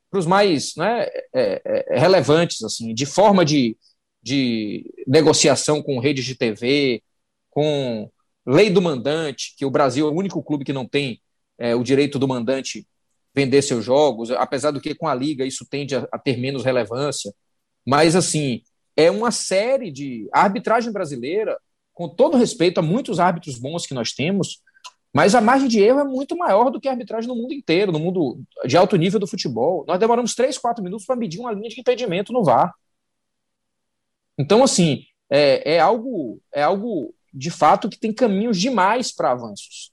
para 0.09 0.19
os 0.19 0.25
mais 0.25 0.75
né, 0.75 1.03
é, 1.31 1.61
é, 1.63 1.99
relevantes, 1.99 2.63
assim, 2.63 2.95
de 2.95 3.05
forma 3.05 3.45
de, 3.45 3.77
de 4.23 4.91
negociação 5.05 5.83
com 5.83 5.99
redes 5.99 6.25
de 6.25 6.35
TV, 6.35 7.03
com 7.51 8.09
lei 8.43 8.71
do 8.71 8.81
mandante, 8.81 9.53
que 9.55 9.65
o 9.65 9.69
Brasil 9.69 10.07
é 10.07 10.11
o 10.11 10.15
único 10.15 10.41
clube 10.41 10.65
que 10.65 10.73
não 10.73 10.87
tem 10.87 11.21
é, 11.59 11.75
o 11.75 11.83
direito 11.83 12.17
do 12.17 12.27
mandante 12.27 12.87
vender 13.33 13.61
seus 13.61 13.85
jogos, 13.85 14.31
apesar 14.31 14.71
do 14.71 14.81
que 14.81 14.95
com 14.95 15.07
a 15.07 15.15
liga 15.15 15.45
isso 15.45 15.65
tende 15.69 15.95
a, 15.95 16.07
a 16.11 16.17
ter 16.17 16.37
menos 16.37 16.63
relevância. 16.63 17.33
Mas, 17.85 18.15
assim, 18.15 18.61
é 18.95 19.09
uma 19.09 19.31
série 19.31 19.91
de. 19.91 20.27
A 20.33 20.41
arbitragem 20.41 20.91
brasileira, 20.91 21.57
com 21.93 22.07
todo 22.07 22.37
respeito 22.37 22.79
a 22.79 22.83
muitos 22.83 23.19
árbitros 23.19 23.57
bons 23.57 23.85
que 23.85 23.93
nós 23.93 24.11
temos, 24.13 24.61
mas 25.13 25.33
a 25.33 25.41
margem 25.41 25.67
de 25.67 25.79
erro 25.79 25.99
é 25.99 26.03
muito 26.03 26.37
maior 26.37 26.69
do 26.69 26.79
que 26.79 26.87
a 26.87 26.91
arbitragem 26.91 27.27
no 27.27 27.35
mundo 27.35 27.53
inteiro, 27.53 27.91
no 27.91 27.99
mundo 27.99 28.39
de 28.65 28.77
alto 28.77 28.95
nível 28.95 29.19
do 29.19 29.27
futebol. 29.27 29.83
Nós 29.87 29.99
demoramos 29.99 30.35
3, 30.35 30.57
4 30.57 30.83
minutos 30.83 31.05
para 31.05 31.15
medir 31.15 31.39
uma 31.39 31.51
linha 31.51 31.69
de 31.69 31.79
impedimento 31.79 32.31
no 32.31 32.43
VAR. 32.43 32.73
Então, 34.37 34.63
assim, 34.63 35.03
é, 35.29 35.75
é, 35.75 35.79
algo, 35.79 36.41
é 36.53 36.61
algo 36.61 37.13
de 37.33 37.49
fato 37.49 37.89
que 37.89 37.99
tem 37.99 38.13
caminhos 38.13 38.59
demais 38.59 39.11
para 39.11 39.31
avanços. 39.31 39.91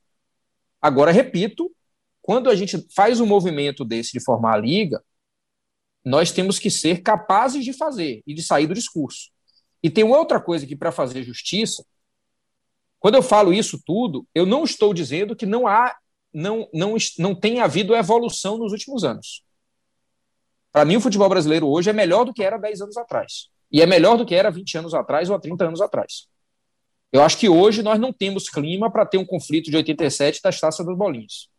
Agora, 0.80 1.10
repito, 1.10 1.74
quando 2.26 2.50
a 2.50 2.56
gente 2.56 2.84
faz 2.92 3.20
um 3.20 3.26
movimento 3.26 3.84
desse 3.84 4.10
de 4.10 4.18
formar 4.18 4.54
a 4.54 4.58
liga, 4.58 5.00
nós 6.04 6.32
temos 6.32 6.58
que 6.58 6.68
ser 6.68 7.00
capazes 7.00 7.64
de 7.64 7.72
fazer 7.72 8.20
e 8.26 8.34
de 8.34 8.42
sair 8.42 8.66
do 8.66 8.74
discurso. 8.74 9.30
E 9.80 9.88
tem 9.88 10.02
outra 10.02 10.40
coisa 10.40 10.66
que, 10.66 10.74
para 10.74 10.90
fazer 10.90 11.22
justiça, 11.22 11.86
quando 12.98 13.14
eu 13.14 13.22
falo 13.22 13.52
isso 13.52 13.80
tudo, 13.86 14.26
eu 14.34 14.44
não 14.44 14.64
estou 14.64 14.92
dizendo 14.92 15.36
que 15.36 15.46
não 15.46 15.68
há, 15.68 15.96
não, 16.34 16.68
não, 16.74 16.96
não 17.16 17.32
tem 17.32 17.60
havido 17.60 17.94
evolução 17.94 18.58
nos 18.58 18.72
últimos 18.72 19.04
anos. 19.04 19.44
Para 20.72 20.84
mim, 20.84 20.96
o 20.96 21.00
futebol 21.00 21.28
brasileiro 21.28 21.68
hoje 21.68 21.90
é 21.90 21.92
melhor 21.92 22.24
do 22.24 22.34
que 22.34 22.42
era 22.42 22.58
10 22.58 22.80
anos 22.80 22.96
atrás. 22.96 23.50
E 23.70 23.80
é 23.80 23.86
melhor 23.86 24.16
do 24.16 24.26
que 24.26 24.34
era 24.34 24.50
20 24.50 24.78
anos 24.78 24.94
atrás 24.94 25.30
ou 25.30 25.36
há 25.36 25.38
30 25.38 25.64
anos 25.64 25.80
atrás. 25.80 26.26
Eu 27.12 27.22
acho 27.22 27.38
que 27.38 27.48
hoje 27.48 27.84
nós 27.84 28.00
não 28.00 28.12
temos 28.12 28.48
clima 28.48 28.90
para 28.90 29.06
ter 29.06 29.16
um 29.16 29.24
conflito 29.24 29.70
de 29.70 29.76
87 29.76 30.40
das 30.42 30.58
taças 30.58 30.84
das 30.84 30.96
bolinhas. 30.96 31.54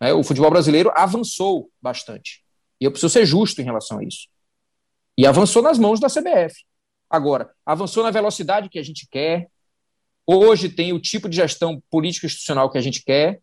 É, 0.00 0.12
o 0.12 0.22
futebol 0.22 0.50
brasileiro 0.50 0.92
avançou 0.94 1.70
bastante. 1.80 2.44
E 2.80 2.84
eu 2.84 2.90
preciso 2.90 3.12
ser 3.12 3.26
justo 3.26 3.60
em 3.60 3.64
relação 3.64 3.98
a 3.98 4.04
isso. 4.04 4.28
E 5.16 5.26
avançou 5.26 5.62
nas 5.62 5.78
mãos 5.78 5.98
da 5.98 6.08
CBF. 6.08 6.64
Agora, 7.10 7.50
avançou 7.66 8.02
na 8.02 8.10
velocidade 8.10 8.68
que 8.68 8.78
a 8.78 8.82
gente 8.82 9.08
quer, 9.10 9.48
Hoje 10.30 10.68
tem 10.68 10.92
o 10.92 11.00
tipo 11.00 11.26
de 11.26 11.36
gestão 11.36 11.82
política 11.90 12.26
institucional 12.26 12.70
que 12.70 12.76
a 12.76 12.82
gente 12.82 13.02
quer. 13.02 13.40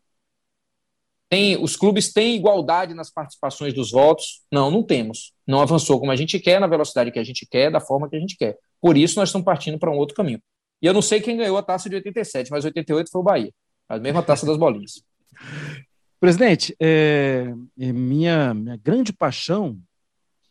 Tem, 1.28 1.58
os 1.58 1.76
clubes 1.76 2.14
têm 2.14 2.36
igualdade 2.36 2.94
nas 2.94 3.10
participações 3.10 3.74
dos 3.74 3.90
votos? 3.90 4.44
Não, 4.52 4.70
não 4.70 4.84
temos. 4.84 5.34
Não 5.48 5.62
avançou 5.62 6.00
como 6.00 6.12
a 6.12 6.16
gente 6.16 6.38
quer, 6.38 6.60
na 6.62 6.68
velocidade 6.68 7.12
que 7.12 7.18
a 7.18 7.24
gente 7.24 7.48
quer, 7.48 7.72
da 7.72 7.80
forma 7.80 8.08
que 8.08 8.16
a 8.16 8.20
gente 8.20 8.38
quer. 8.38 8.56
Por 8.80 8.96
isso, 8.96 9.20
nós 9.20 9.30
estamos 9.30 9.44
partindo 9.44 9.80
para 9.80 9.90
um 9.90 9.98
outro 9.98 10.16
caminho. 10.16 10.40
E 10.80 10.86
eu 10.86 10.94
não 10.94 11.02
sei 11.02 11.20
quem 11.20 11.36
ganhou 11.36 11.58
a 11.58 11.64
taça 11.64 11.90
de 11.90 11.96
87, 11.96 12.52
mas 12.52 12.66
88 12.66 13.10
foi 13.10 13.22
o 13.22 13.24
Bahia. 13.24 13.52
A 13.90 13.98
mesma 13.98 14.22
taça 14.22 14.46
das 14.46 14.56
bolinhas. 14.56 15.04
Presidente, 16.20 16.76
é, 16.80 17.54
é 17.80 17.92
minha, 17.92 18.54
minha 18.54 18.78
grande 18.78 19.14
paixão 19.14 19.80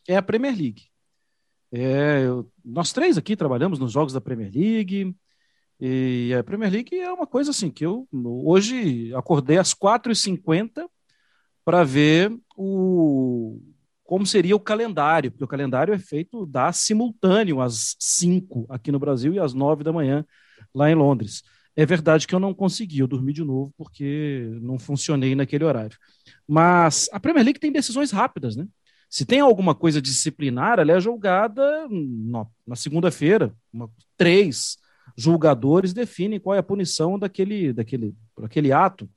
é 0.06 0.16
a 0.16 0.22
Premier 0.22 0.56
League. 0.56 0.84
É, 1.72 2.22
eu, 2.24 2.50
nós 2.64 2.92
três 2.92 3.18
aqui 3.18 3.34
trabalhamos 3.34 3.78
nos 3.78 3.92
jogos 3.92 4.12
da 4.12 4.20
Premier 4.20 4.50
League, 4.54 5.14
e 5.80 6.32
a 6.38 6.44
Premier 6.44 6.70
League 6.70 6.96
é 6.96 7.12
uma 7.12 7.26
coisa 7.26 7.50
assim 7.50 7.70
que 7.70 7.84
eu 7.84 8.08
hoje 8.12 9.12
acordei 9.14 9.58
às 9.58 9.74
4h50 9.74 10.88
para 11.64 11.84
ver 11.84 12.32
o 12.56 13.60
como 14.04 14.26
seria 14.26 14.54
o 14.54 14.60
calendário, 14.60 15.30
porque 15.30 15.44
o 15.44 15.48
calendário 15.48 15.92
é 15.94 15.98
feito 15.98 16.46
dá 16.46 16.70
simultâneo 16.72 17.60
às 17.60 17.96
5 17.98 18.66
aqui 18.68 18.92
no 18.92 18.98
Brasil 18.98 19.32
e 19.32 19.40
às 19.40 19.54
9 19.54 19.82
da 19.82 19.92
manhã 19.92 20.24
lá 20.74 20.90
em 20.90 20.94
Londres. 20.94 21.42
É 21.76 21.84
verdade 21.84 22.26
que 22.26 22.34
eu 22.34 22.40
não 22.40 22.54
consegui, 22.54 23.00
eu 23.00 23.06
dormi 23.06 23.32
de 23.32 23.42
novo 23.42 23.72
porque 23.76 24.48
não 24.62 24.78
funcionei 24.78 25.34
naquele 25.34 25.64
horário. 25.64 25.98
Mas 26.46 27.08
a 27.12 27.18
Premier 27.18 27.44
League 27.44 27.58
tem 27.58 27.72
decisões 27.72 28.10
rápidas, 28.10 28.54
né? 28.54 28.66
Se 29.10 29.24
tem 29.24 29.40
alguma 29.40 29.74
coisa 29.74 30.00
disciplinar, 30.00 30.78
ela 30.78 30.92
é 30.92 31.00
julgada 31.00 31.86
na 32.66 32.76
segunda-feira. 32.76 33.54
Três 34.16 34.76
julgadores 35.16 35.92
definem 35.92 36.40
qual 36.40 36.54
é 36.54 36.58
a 36.58 36.64
punição 36.64 37.18
daquele, 37.18 37.72
daquele, 37.72 38.14
daquele 38.38 38.72
ato. 38.72 39.08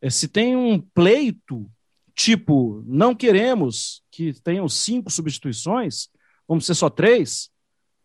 É, 0.00 0.08
se 0.08 0.28
tem 0.28 0.56
um 0.56 0.80
pleito, 0.80 1.68
tipo, 2.14 2.84
não 2.86 3.14
queremos 3.14 4.02
que 4.10 4.32
tenham 4.42 4.68
cinco 4.68 5.10
substituições, 5.10 6.08
vamos 6.46 6.64
ser 6.66 6.74
só 6.74 6.88
três, 6.88 7.50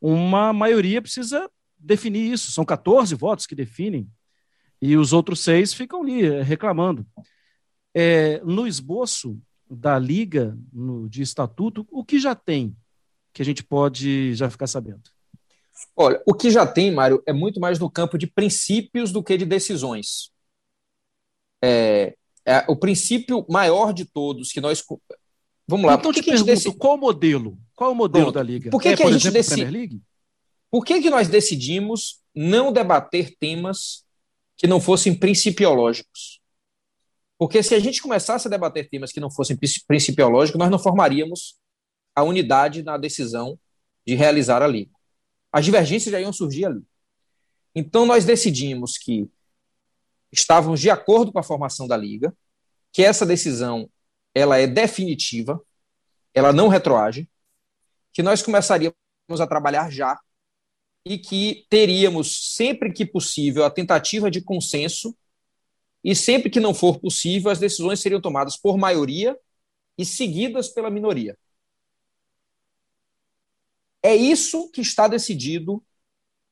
uma 0.01 0.51
maioria 0.51 1.01
precisa 1.01 1.49
definir 1.85 2.31
isso. 2.31 2.51
São 2.51 2.65
14 2.65 3.13
votos 3.15 3.45
que 3.45 3.55
definem, 3.55 4.09
e 4.81 4.97
os 4.97 5.13
outros 5.13 5.39
seis 5.39 5.73
ficam 5.73 6.01
ali 6.01 6.25
é, 6.25 6.41
reclamando. 6.41 7.05
É, 7.93 8.41
no 8.43 8.67
esboço 8.67 9.39
da 9.69 9.97
Liga 9.97 10.57
no, 10.71 11.09
de 11.09 11.21
Estatuto, 11.21 11.87
o 11.89 12.03
que 12.03 12.19
já 12.19 12.35
tem 12.35 12.75
que 13.33 13.41
a 13.41 13.45
gente 13.45 13.63
pode 13.63 14.33
já 14.33 14.49
ficar 14.49 14.67
sabendo? 14.67 15.01
Olha, 15.95 16.21
o 16.25 16.33
que 16.33 16.49
já 16.49 16.65
tem, 16.65 16.89
Mário, 16.89 17.21
é 17.25 17.33
muito 17.33 17.59
mais 17.59 17.77
no 17.77 17.89
campo 17.89 18.17
de 18.17 18.27
princípios 18.27 19.11
do 19.11 19.21
que 19.21 19.37
de 19.37 19.45
decisões. 19.45 20.31
É, 21.61 22.15
é 22.45 22.63
o 22.69 22.77
princípio 22.77 23.45
maior 23.49 23.93
de 23.93 24.05
todos 24.05 24.53
que 24.53 24.61
nós. 24.61 24.81
Vamos 25.67 25.85
lá. 25.85 25.95
Então, 25.95 26.13
te 26.13 26.23
pergunto, 26.23 26.73
qual 26.75 26.95
o 26.95 26.97
modelo? 26.97 27.57
Qual 27.75 27.91
o 27.91 27.95
modelo 27.95 28.25
Pronto. 28.25 28.35
da 28.35 28.43
Liga? 28.43 28.69
Por 28.69 28.81
que, 28.81 28.89
é, 28.89 28.95
que 28.95 29.03
a 29.03 29.11
gente 29.11 29.29
decide... 29.31 30.01
Por 30.75 30.83
que, 30.83 31.01
que 31.01 31.09
nós 31.09 31.29
decidimos 31.29 32.21
não 32.35 32.73
debater 32.73 33.33
temas 33.39 34.03
que 34.57 34.67
não 34.67 34.81
fossem 34.81 35.15
principiológicos? 35.15 36.41
Porque 37.37 37.63
se 37.63 37.73
a 37.75 37.79
gente 37.79 38.01
começasse 38.01 38.47
a 38.47 38.51
debater 38.51 38.89
temas 38.89 39.13
que 39.13 39.21
não 39.21 39.31
fossem 39.31 39.57
principiológicos, 39.87 40.59
nós 40.59 40.69
não 40.69 40.77
formaríamos 40.77 41.55
a 42.13 42.23
unidade 42.23 42.83
na 42.83 42.97
decisão 42.97 43.57
de 44.05 44.15
realizar 44.15 44.61
a 44.61 44.67
Liga 44.67 44.91
as 45.55 45.63
divergências 45.63 46.11
já 46.11 46.19
iam 46.19 46.33
surgir 46.33 46.65
ali. 46.65 46.83
Então, 47.73 48.05
nós 48.05 48.25
decidimos 48.25 48.97
que 48.97 49.25
estávamos 50.29 50.81
de 50.81 50.89
acordo 50.89 51.31
com 51.31 51.39
a 51.39 51.43
formação 51.43 51.87
da 51.87 51.95
Liga, 51.95 52.35
que 52.91 53.01
essa 53.01 53.25
decisão 53.25 53.89
ela 54.33 54.57
é 54.57 54.67
definitiva, 54.67 55.61
ela 56.33 56.51
não 56.51 56.67
retroage, 56.67 57.29
que 58.11 58.21
nós 58.21 58.41
começaríamos 58.41 58.97
a 59.39 59.47
trabalhar 59.47 59.89
já 59.89 60.19
e 61.05 61.19
que 61.19 61.65
teríamos, 61.69 62.55
sempre 62.55 62.91
que 62.91 63.05
possível, 63.05 63.63
a 63.63 63.69
tentativa 63.69 64.31
de 64.31 64.41
consenso 64.41 65.15
e 66.03 66.15
sempre 66.15 66.49
que 66.49 66.59
não 66.59 66.73
for 66.73 66.99
possível, 66.99 67.51
as 67.51 67.59
decisões 67.59 67.99
seriam 67.99 68.19
tomadas 68.19 68.57
por 68.57 68.77
maioria 68.77 69.37
e 69.97 70.03
seguidas 70.03 70.69
pela 70.69 70.89
minoria. 70.89 71.37
É 74.03 74.15
isso 74.15 74.69
que 74.71 74.81
está 74.81 75.07
decidido 75.07 75.83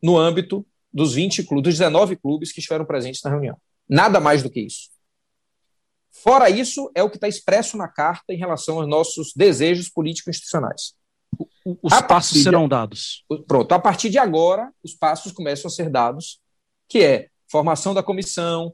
no 0.01 0.17
âmbito 0.17 0.65
dos 0.91 1.13
20 1.13 1.43
clubes, 1.43 1.63
dos 1.63 1.79
19 1.79 2.15
clubes 2.15 2.51
que 2.51 2.59
estiveram 2.59 2.85
presentes 2.85 3.21
na 3.23 3.31
reunião. 3.31 3.57
Nada 3.87 4.19
mais 4.19 4.43
do 4.43 4.49
que 4.49 4.59
isso. 4.59 4.89
Fora 6.11 6.49
isso, 6.49 6.91
é 6.95 7.01
o 7.01 7.09
que 7.09 7.17
está 7.17 7.27
expresso 7.27 7.75
na 7.75 7.87
carta 7.87 8.33
em 8.33 8.37
relação 8.37 8.79
aos 8.79 8.87
nossos 8.87 9.33
desejos 9.35 9.89
político-institucionais. 9.89 10.95
Os 11.81 11.93
a 11.93 12.01
passos 12.03 12.43
serão 12.43 12.63
de... 12.63 12.69
dados. 12.69 13.23
Pronto, 13.47 13.71
a 13.71 13.79
partir 13.79 14.09
de 14.09 14.17
agora, 14.17 14.71
os 14.83 14.93
passos 14.93 15.31
começam 15.31 15.67
a 15.67 15.71
ser 15.71 15.89
dados, 15.89 16.39
que 16.87 16.99
é 17.03 17.29
formação 17.49 17.93
da 17.93 18.03
comissão, 18.03 18.73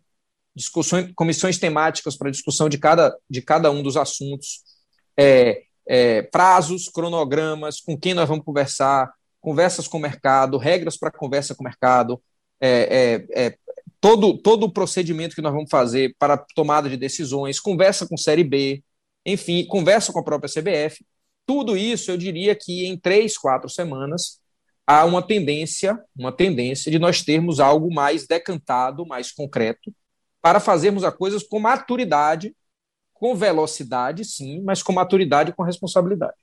discussões, 0.56 1.12
comissões 1.16 1.58
temáticas 1.58 2.18
para 2.18 2.32
discussão 2.32 2.68
de 2.68 2.78
cada, 2.78 3.16
de 3.30 3.42
cada 3.42 3.72
um 3.72 3.84
dos 3.84 3.96
assuntos, 3.96 4.62
é, 5.18 5.64
é, 5.88 6.22
prazos, 6.24 6.88
cronogramas, 6.90 7.80
com 7.80 7.98
quem 7.98 8.14
nós 8.14 8.28
vamos 8.28 8.46
conversar, 8.46 9.12
conversas 9.42 9.88
com 9.88 9.98
o 9.98 10.02
mercado, 10.02 10.58
regras 10.58 10.98
para 10.98 11.12
conversa 11.12 11.56
com 11.56 11.64
o 11.64 11.68
mercado, 11.68 12.22
é, 12.62 13.26
é, 13.34 13.46
é, 13.46 13.58
todo, 14.00 14.38
todo 14.38 14.64
o 14.66 14.72
procedimento 14.72 15.36
que 15.36 15.42
nós 15.42 15.54
vamos 15.54 15.70
fazer 15.70 16.16
para 16.18 16.38
tomada 16.38 16.90
de 16.90 16.98
decisões, 16.98 17.60
conversa 17.60 18.08
com 18.08 18.18
Série 18.18 18.44
B, 18.44 18.84
enfim, 19.26 19.66
conversa 19.66 20.12
com 20.12 20.20
a 20.20 20.24
própria 20.24 20.50
CBF. 20.50 21.06
Tudo 21.50 21.76
isso, 21.76 22.12
eu 22.12 22.18
diria 22.18 22.54
que 22.54 22.86
em 22.86 22.96
três, 22.96 23.36
quatro 23.36 23.68
semanas, 23.68 24.40
há 24.86 25.04
uma 25.04 25.20
tendência, 25.20 26.00
uma 26.16 26.32
tendência 26.32 26.92
de 26.92 27.00
nós 27.00 27.24
termos 27.24 27.60
algo 27.60 27.92
mais 27.92 28.28
decantado, 28.28 29.04
mais 29.04 29.32
concreto, 29.32 29.92
para 30.44 30.60
fazermos 30.60 31.04
as 31.04 31.16
coisas 31.16 31.42
com 31.42 31.60
maturidade 31.60 32.54
com 33.14 33.36
velocidade, 33.36 34.24
sim, 34.24 34.62
mas 34.62 34.84
com 34.84 34.94
maturidade 34.94 35.50
e 35.50 35.54
com 35.54 35.64
responsabilidade. 35.64 36.38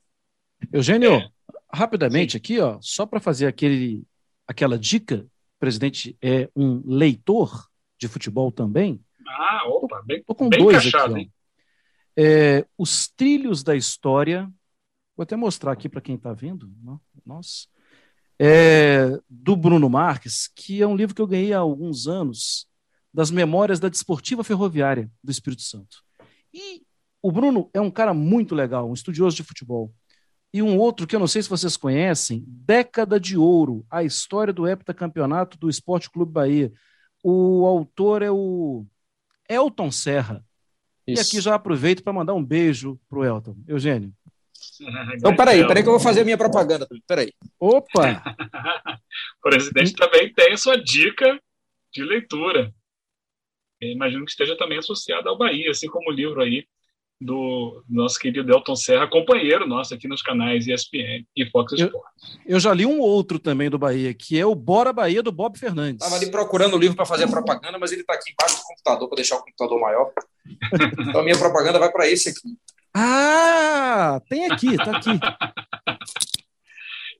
Eugênio, 0.72 1.14
é. 1.14 1.28
rapidamente 1.72 2.32
sim. 2.32 2.38
aqui, 2.38 2.58
ó, 2.58 2.78
só 2.82 3.06
para 3.06 3.20
fazer 3.20 3.46
aquele, 3.46 4.02
aquela 4.44 4.76
dica, 4.76 5.24
o 5.24 5.58
presidente 5.60 6.18
é 6.20 6.50
um 6.54 6.82
leitor 6.84 7.66
de 7.96 8.08
futebol 8.08 8.50
também. 8.50 9.00
Ah, 9.26 9.62
opa, 9.68 10.02
bem, 10.04 10.22
tô, 10.24 10.34
com 10.34 10.48
bem 10.48 10.60
dois 10.60 10.84
encaixado, 10.84 11.14
aqui, 11.14 11.30
é, 12.16 12.66
Os 12.76 13.08
Trilhos 13.08 13.62
da 13.62 13.76
História, 13.76 14.50
vou 15.16 15.22
até 15.22 15.34
mostrar 15.36 15.72
aqui 15.72 15.88
para 15.88 16.00
quem 16.00 16.16
está 16.16 16.32
vendo, 16.32 16.70
nossa, 17.24 17.66
é, 18.38 19.18
do 19.28 19.56
Bruno 19.56 19.88
Marques, 19.88 20.48
que 20.54 20.82
é 20.82 20.86
um 20.86 20.96
livro 20.96 21.14
que 21.14 21.22
eu 21.22 21.26
ganhei 21.26 21.52
há 21.52 21.58
alguns 21.58 22.06
anos, 22.06 22.66
das 23.12 23.30
memórias 23.30 23.80
da 23.80 23.88
Desportiva 23.88 24.44
Ferroviária 24.44 25.10
do 25.24 25.30
Espírito 25.30 25.62
Santo. 25.62 26.04
E 26.52 26.82
o 27.22 27.32
Bruno 27.32 27.70
é 27.72 27.80
um 27.80 27.90
cara 27.90 28.12
muito 28.12 28.54
legal, 28.54 28.90
um 28.90 28.92
estudioso 28.92 29.36
de 29.36 29.42
futebol. 29.42 29.92
E 30.52 30.62
um 30.62 30.78
outro 30.78 31.06
que 31.06 31.16
eu 31.16 31.20
não 31.20 31.26
sei 31.26 31.42
se 31.42 31.48
vocês 31.48 31.76
conhecem, 31.76 32.44
Década 32.46 33.18
de 33.18 33.36
Ouro, 33.36 33.84
a 33.90 34.04
história 34.04 34.52
do 34.52 34.66
heptacampeonato 34.66 35.58
do 35.58 35.68
Esporte 35.68 36.10
Clube 36.10 36.32
Bahia. 36.32 36.72
O 37.22 37.66
autor 37.66 38.22
é 38.22 38.30
o 38.30 38.86
Elton 39.48 39.90
Serra. 39.90 40.44
Isso. 41.06 41.22
E 41.22 41.26
aqui 41.26 41.40
já 41.40 41.54
aproveito 41.54 42.02
para 42.02 42.12
mandar 42.12 42.34
um 42.34 42.44
beijo 42.44 42.98
pro 43.08 43.24
Elton. 43.24 43.56
Eugênio. 43.66 44.14
Então, 45.16 45.34
peraí, 45.34 45.66
peraí 45.66 45.82
que 45.82 45.88
eu 45.88 45.92
vou 45.92 46.00
fazer 46.00 46.20
a 46.20 46.24
minha 46.24 46.38
propaganda. 46.38 46.86
Peraí. 47.06 47.32
Opa! 47.58 48.22
o 49.38 49.48
presidente 49.48 49.94
também 49.94 50.32
tem 50.32 50.52
a 50.52 50.56
sua 50.56 50.76
dica 50.76 51.40
de 51.92 52.02
leitura 52.02 52.72
imagino 53.80 54.24
que 54.24 54.30
esteja 54.30 54.56
também 54.56 54.78
associado 54.78 55.28
ao 55.28 55.38
Bahia, 55.38 55.70
assim 55.70 55.88
como 55.88 56.10
o 56.10 56.14
livro 56.14 56.40
aí 56.40 56.64
do 57.18 57.82
nosso 57.88 58.18
querido 58.18 58.52
Elton 58.52 58.76
Serra, 58.76 59.08
companheiro 59.08 59.66
nosso 59.66 59.94
aqui 59.94 60.06
nos 60.06 60.20
canais 60.20 60.66
ESPN 60.66 61.24
e 61.34 61.48
Fox 61.50 61.72
eu, 61.72 61.86
Sports. 61.86 62.38
Eu 62.44 62.60
já 62.60 62.74
li 62.74 62.84
um 62.84 63.00
outro 63.00 63.38
também 63.38 63.70
do 63.70 63.78
Bahia, 63.78 64.12
que 64.12 64.38
é 64.38 64.44
o 64.44 64.54
Bora 64.54 64.92
Bahia 64.92 65.22
do 65.22 65.32
Bob 65.32 65.58
Fernandes. 65.58 66.04
Estava 66.04 66.20
ali 66.20 66.30
procurando 66.30 66.74
o 66.74 66.78
livro 66.78 66.94
para 66.94 67.06
fazer 67.06 67.24
a 67.24 67.28
propaganda, 67.28 67.78
mas 67.78 67.90
ele 67.90 68.02
está 68.02 68.12
aqui 68.12 68.32
embaixo 68.32 68.56
do 68.56 68.64
computador 68.64 69.08
para 69.08 69.16
deixar 69.16 69.36
o 69.36 69.44
computador 69.44 69.80
maior. 69.80 70.12
então 71.08 71.20
a 71.20 71.24
minha 71.24 71.38
propaganda 71.38 71.78
vai 71.78 71.90
para 71.90 72.06
esse 72.06 72.28
aqui. 72.28 72.54
Ah, 72.98 74.22
tem 74.26 74.50
aqui, 74.50 74.68
está 74.68 74.96
aqui. 74.96 75.10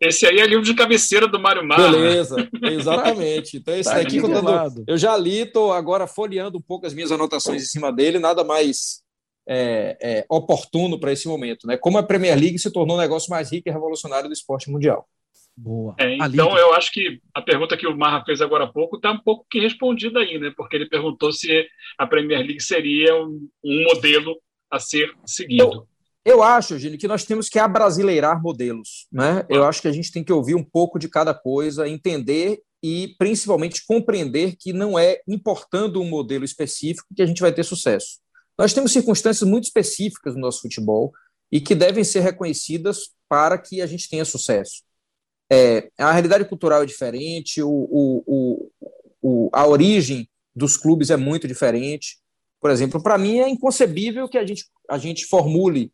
Esse 0.01 0.27
aí 0.27 0.39
é 0.39 0.47
livro 0.47 0.65
de 0.65 0.75
cabeceira 0.75 1.29
do 1.29 1.39
Mário 1.39 1.67
Mar. 1.67 1.77
Beleza, 1.77 2.49
exatamente. 2.63 3.59
Então, 3.59 3.75
esse 3.75 3.91
tá 3.91 3.99
aqui 3.99 4.17
eu, 4.17 4.29
dando, 4.29 4.85
eu 4.87 4.97
já 4.97 5.15
li, 5.17 5.41
estou 5.41 5.73
agora 5.73 6.07
folheando 6.07 6.57
um 6.57 6.63
pouco 6.63 6.87
as 6.87 6.95
minhas 6.95 7.13
anotações 7.13 7.63
em 7.63 7.67
cima 7.67 7.93
dele, 7.93 8.19
nada 8.19 8.43
mais 8.43 9.03
é, 9.47 9.99
é, 10.01 10.27
oportuno 10.31 10.99
para 10.99 11.13
esse 11.13 11.29
momento. 11.29 11.67
Né? 11.67 11.77
Como 11.77 11.99
a 11.99 12.03
Premier 12.03 12.39
League 12.39 12.59
se 12.59 12.73
tornou 12.73 12.97
o 12.97 13.01
negócio 13.01 13.31
mais 13.31 13.53
rico 13.53 13.69
e 13.69 13.73
revolucionário 13.73 14.29
do 14.29 14.35
esporte 14.35 14.71
mundial. 14.71 15.07
Boa. 15.55 15.95
É, 15.99 16.17
então, 16.17 16.57
eu 16.57 16.75
acho 16.75 16.91
que 16.91 17.21
a 17.35 17.41
pergunta 17.41 17.77
que 17.77 17.87
o 17.87 17.97
Marra 17.97 18.23
fez 18.25 18.41
agora 18.43 18.65
há 18.65 18.73
pouco 18.73 18.97
está 18.97 19.13
um 19.13 19.19
pouco 19.19 19.47
que 19.51 19.59
respondida 19.59 20.21
aí, 20.21 20.39
né? 20.39 20.53
Porque 20.55 20.77
ele 20.77 20.89
perguntou 20.89 21.33
se 21.33 21.67
a 21.99 22.07
Premier 22.07 22.41
League 22.41 22.63
seria 22.63 23.15
um, 23.17 23.49
um 23.65 23.85
modelo 23.85 24.37
a 24.71 24.79
ser 24.79 25.11
seguido. 25.25 25.63
Eu, 25.63 25.89
eu 26.25 26.43
acho, 26.43 26.75
Eugênio, 26.75 26.99
que 26.99 27.09
nós 27.09 27.25
temos 27.25 27.49
que 27.49 27.59
abrasileirar 27.59 28.43
modelos. 28.43 29.07
Né? 29.13 29.47
Eu 29.49 29.65
acho 29.65 29.81
que 29.81 29.89
a 29.89 29.93
gente 29.93 30.11
tem 30.11 30.25
que 30.25 30.33
ouvir 30.33 30.55
um 30.55 30.65
pouco 30.65 30.99
de 30.99 31.09
cada 31.09 31.33
coisa, 31.33 31.89
entender 31.89 32.61
e 32.83 33.15
principalmente 33.19 33.85
compreender 33.87 34.57
que 34.57 34.73
não 34.73 34.99
é 34.99 35.21
importando 35.27 36.01
um 36.01 36.09
modelo 36.09 36.45
específico 36.45 37.09
que 37.15 37.23
a 37.23 37.27
gente 37.27 37.41
vai 37.41 37.53
ter 37.53 37.65
sucesso. 37.65 38.19
Nós 38.59 38.73
temos 38.73 38.93
circunstâncias 38.93 39.49
muito 39.49 39.65
específicas 39.65 40.35
no 40.35 40.41
nosso 40.41 40.63
futebol 40.63 41.13
e 41.51 41.61
que 41.61 41.75
devem 41.75 42.05
ser 42.05 42.21
reconhecidas 42.21 43.11
para 43.29 43.59
que 43.59 43.81
a 43.81 43.87
gente 43.87 44.09
tenha 44.09 44.25
sucesso. 44.25 44.83
É, 45.51 45.91
a 45.99 46.11
realidade 46.11 46.45
cultural 46.45 46.83
é 46.83 46.87
diferente, 46.87 47.63
o, 47.63 47.69
o, 47.71 48.71
o, 49.23 49.51
a 49.53 49.67
origem 49.67 50.29
dos 50.55 50.77
clubes 50.77 51.11
é 51.11 51.17
muito 51.17 51.47
diferente. 51.47 52.19
Por 52.67 52.73
exemplo, 52.73 53.01
para 53.01 53.17
mim 53.17 53.39
é 53.39 53.49
inconcebível 53.49 54.29
que 54.29 54.37
a 54.37 54.45
gente, 54.45 54.65
a 54.91 54.99
gente 54.99 55.25
formule 55.27 55.93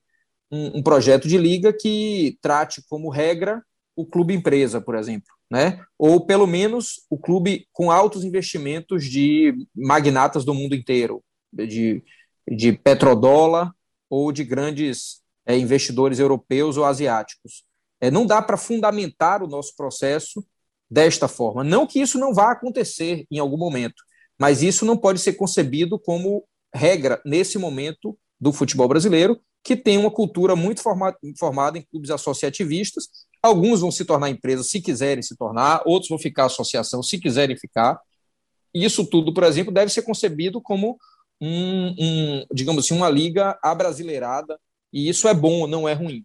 um, 0.50 0.78
um 0.78 0.82
projeto 0.82 1.28
de 1.28 1.36
liga 1.36 1.70
que 1.70 2.38
trate 2.40 2.82
como 2.88 3.10
regra 3.10 3.62
o 3.94 4.06
clube 4.06 4.32
empresa, 4.32 4.80
por 4.80 4.94
exemplo, 4.94 5.28
né? 5.50 5.84
Ou 5.98 6.24
pelo 6.24 6.46
menos 6.46 7.04
o 7.10 7.18
clube 7.18 7.68
com 7.72 7.90
altos 7.90 8.24
investimentos 8.24 9.04
de 9.04 9.54
magnatas 9.76 10.46
do 10.46 10.54
mundo 10.54 10.74
inteiro, 10.74 11.22
de, 11.52 12.02
de 12.50 12.72
petrodólar 12.72 13.70
ou 14.08 14.32
de 14.32 14.42
grandes 14.42 15.20
é, 15.44 15.58
investidores 15.58 16.18
europeus 16.18 16.78
ou 16.78 16.86
asiáticos. 16.86 17.64
É, 18.00 18.10
não 18.10 18.24
dá 18.24 18.40
para 18.40 18.56
fundamentar 18.56 19.42
o 19.42 19.46
nosso 19.46 19.76
processo 19.76 20.42
desta 20.90 21.28
forma. 21.28 21.62
Não 21.62 21.86
que 21.86 22.00
isso 22.00 22.18
não 22.18 22.32
vá 22.32 22.50
acontecer 22.50 23.26
em 23.30 23.38
algum 23.38 23.58
momento, 23.58 24.02
mas 24.40 24.62
isso 24.62 24.86
não 24.86 24.96
pode 24.96 25.20
ser 25.20 25.34
concebido 25.34 25.98
como 25.98 26.42
regra 26.74 27.20
nesse 27.24 27.58
momento 27.58 28.18
do 28.40 28.52
futebol 28.52 28.88
brasileiro, 28.88 29.40
que 29.62 29.76
tem 29.76 29.96
uma 29.96 30.10
cultura 30.10 30.56
muito 30.56 30.82
formada, 30.82 31.16
formada 31.38 31.78
em 31.78 31.82
clubes 31.82 32.10
associativistas. 32.10 33.08
Alguns 33.42 33.80
vão 33.80 33.90
se 33.90 34.04
tornar 34.04 34.30
empresas 34.30 34.68
se 34.68 34.80
quiserem 34.80 35.22
se 35.22 35.36
tornar, 35.36 35.82
outros 35.84 36.08
vão 36.08 36.18
ficar 36.18 36.46
associação 36.46 37.02
se 37.02 37.18
quiserem 37.18 37.56
ficar. 37.56 38.00
Isso 38.74 39.06
tudo, 39.06 39.32
por 39.32 39.44
exemplo, 39.44 39.72
deve 39.72 39.92
ser 39.92 40.02
concebido 40.02 40.60
como 40.60 40.98
um, 41.40 41.94
um 41.98 42.46
digamos 42.52 42.84
assim, 42.84 42.94
uma 42.94 43.10
liga 43.10 43.58
abrasileirada, 43.62 44.58
e 44.92 45.08
isso 45.08 45.28
é 45.28 45.34
bom, 45.34 45.66
não 45.66 45.88
é 45.88 45.92
ruim. 45.92 46.24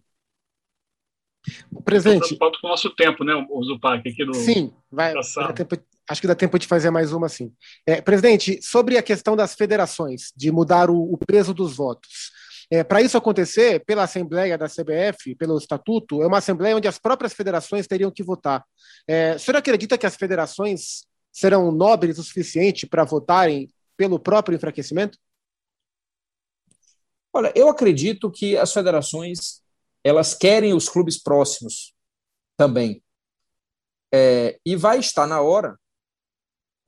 O 1.72 1.82
presente. 1.82 2.36
com 2.36 2.46
o 2.46 2.68
nosso 2.68 2.90
tempo, 2.90 3.24
né, 3.24 3.34
o 3.48 3.64
Zupac, 3.64 4.06
aqui 4.08 4.24
no. 4.24 4.34
Sim, 4.34 4.72
vai. 4.90 5.14
Tempo, 5.54 5.76
acho 6.08 6.20
que 6.20 6.26
dá 6.26 6.34
tempo 6.34 6.58
de 6.58 6.66
fazer 6.66 6.90
mais 6.90 7.12
uma, 7.12 7.28
sim. 7.28 7.52
É, 7.86 8.00
presidente, 8.00 8.60
sobre 8.62 8.96
a 8.96 9.02
questão 9.02 9.36
das 9.36 9.54
federações, 9.54 10.32
de 10.36 10.50
mudar 10.50 10.90
o, 10.90 11.12
o 11.12 11.18
peso 11.18 11.52
dos 11.52 11.76
votos. 11.76 12.30
É, 12.70 12.84
Para 12.84 13.00
isso 13.00 13.16
acontecer, 13.16 13.84
pela 13.84 14.04
Assembleia 14.04 14.58
da 14.58 14.66
CBF, 14.66 15.34
pelo 15.36 15.56
Estatuto, 15.56 16.22
é 16.22 16.26
uma 16.26 16.38
Assembleia 16.38 16.76
onde 16.76 16.88
as 16.88 16.98
próprias 16.98 17.32
federações 17.32 17.86
teriam 17.86 18.10
que 18.10 18.22
votar. 18.22 18.64
É, 19.06 19.34
o 19.34 19.38
senhor 19.38 19.56
acredita 19.56 19.96
que 19.96 20.06
as 20.06 20.16
federações 20.16 21.06
serão 21.32 21.72
nobres 21.72 22.18
o 22.18 22.22
suficiente 22.22 22.86
para 22.86 23.04
votarem 23.04 23.68
pelo 23.96 24.18
próprio 24.18 24.56
enfraquecimento? 24.56 25.18
Olha, 27.32 27.52
eu 27.54 27.68
acredito 27.68 28.30
que 28.30 28.56
as 28.56 28.72
federações 28.72 29.62
elas 30.04 30.34
querem 30.34 30.72
os 30.72 30.88
clubes 30.88 31.22
próximos 31.22 31.94
também. 32.56 33.02
É, 34.12 34.58
e 34.64 34.74
vai 34.74 34.98
estar 34.98 35.26
na 35.26 35.40
hora 35.40 35.78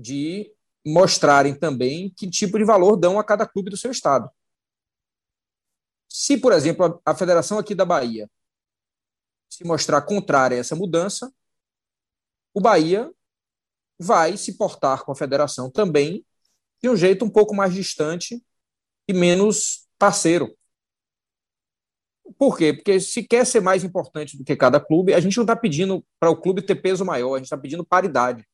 de 0.01 0.53
mostrarem 0.87 1.55
também 1.55 2.11
que 2.17 2.29
tipo 2.29 2.59
de 2.59 2.65
valor 2.65 2.97
dão 2.97 3.19
a 3.19 3.25
cada 3.25 3.47
clube 3.47 3.71
do 3.71 3.77
seu 3.77 3.91
estado. 3.91 4.31
Se, 6.09 6.39
por 6.39 6.53
exemplo, 6.53 7.01
a, 7.05 7.15
federação 7.15 7.59
aqui 7.59 7.75
da 7.75 7.85
Bahia 7.85 8.29
se 9.49 9.65
mostrar 9.65 10.03
contrária 10.03 10.57
a 10.57 10.61
essa 10.61 10.75
mudança, 10.75 11.33
o 12.55 12.61
Bahia 12.61 13.13
vai 13.99 14.37
se 14.37 14.57
portar 14.57 15.05
com 15.05 15.13
a 15.13 15.17
federação 15.17 15.71
também 15.71 16.25
de 16.83 16.89
um 16.89 16.97
jeito 16.97 17.25
um 17.25 17.31
pouco 17.31 17.55
mais 17.55 17.75
distante 17.75 18.43
e 19.07 19.13
menos 19.13 19.87
parceiro. 19.99 20.57
Por 22.39 22.57
quê? 22.57 22.73
Porque 22.73 23.01
se 23.01 23.23
quer 23.25 23.45
ser 23.45 23.61
mais 23.61 23.85
importante 23.85 24.39
do 24.39 24.45
que 24.45 24.57
cada 24.57 24.81
clube, 24.81 25.13
a 25.13 25.21
gente 25.21 25.37
não 25.37 25.45
está 25.45 25.55
pedindo 25.55 26.05
para 26.19 26.31
o 26.31 26.41
clube 26.41 26.63
ter 26.63 26.77
peso 26.77 27.05
maior, 27.05 27.35
a 27.35 27.39
gente 27.39 27.47
está 27.47 27.59
pedindo 27.59 27.85
paridade. 27.85 28.47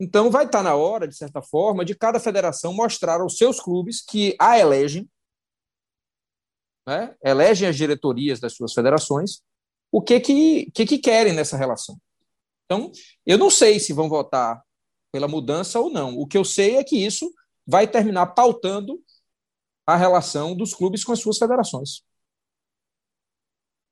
Então 0.00 0.30
vai 0.30 0.46
estar 0.46 0.62
na 0.62 0.74
hora, 0.74 1.06
de 1.06 1.14
certa 1.14 1.42
forma, 1.42 1.84
de 1.84 1.94
cada 1.94 2.18
federação 2.18 2.72
mostrar 2.72 3.20
aos 3.20 3.36
seus 3.36 3.60
clubes 3.60 4.02
que 4.02 4.34
a 4.40 4.58
elegem, 4.58 5.06
né, 6.88 7.14
elegem 7.22 7.68
as 7.68 7.76
diretorias 7.76 8.40
das 8.40 8.54
suas 8.54 8.72
federações, 8.72 9.42
o 9.92 10.00
que 10.00 10.18
que, 10.18 10.70
que 10.70 10.86
que 10.86 10.98
querem 10.98 11.34
nessa 11.34 11.56
relação. 11.56 12.00
Então, 12.64 12.90
eu 13.26 13.36
não 13.36 13.50
sei 13.50 13.78
se 13.78 13.92
vão 13.92 14.08
votar 14.08 14.62
pela 15.12 15.28
mudança 15.28 15.78
ou 15.78 15.90
não. 15.90 16.16
O 16.16 16.26
que 16.26 16.38
eu 16.38 16.44
sei 16.44 16.76
é 16.76 16.84
que 16.84 16.96
isso 16.96 17.30
vai 17.66 17.86
terminar 17.86 18.28
pautando 18.28 19.02
a 19.86 19.96
relação 19.96 20.54
dos 20.56 20.72
clubes 20.72 21.04
com 21.04 21.12
as 21.12 21.20
suas 21.20 21.36
federações. 21.36 22.02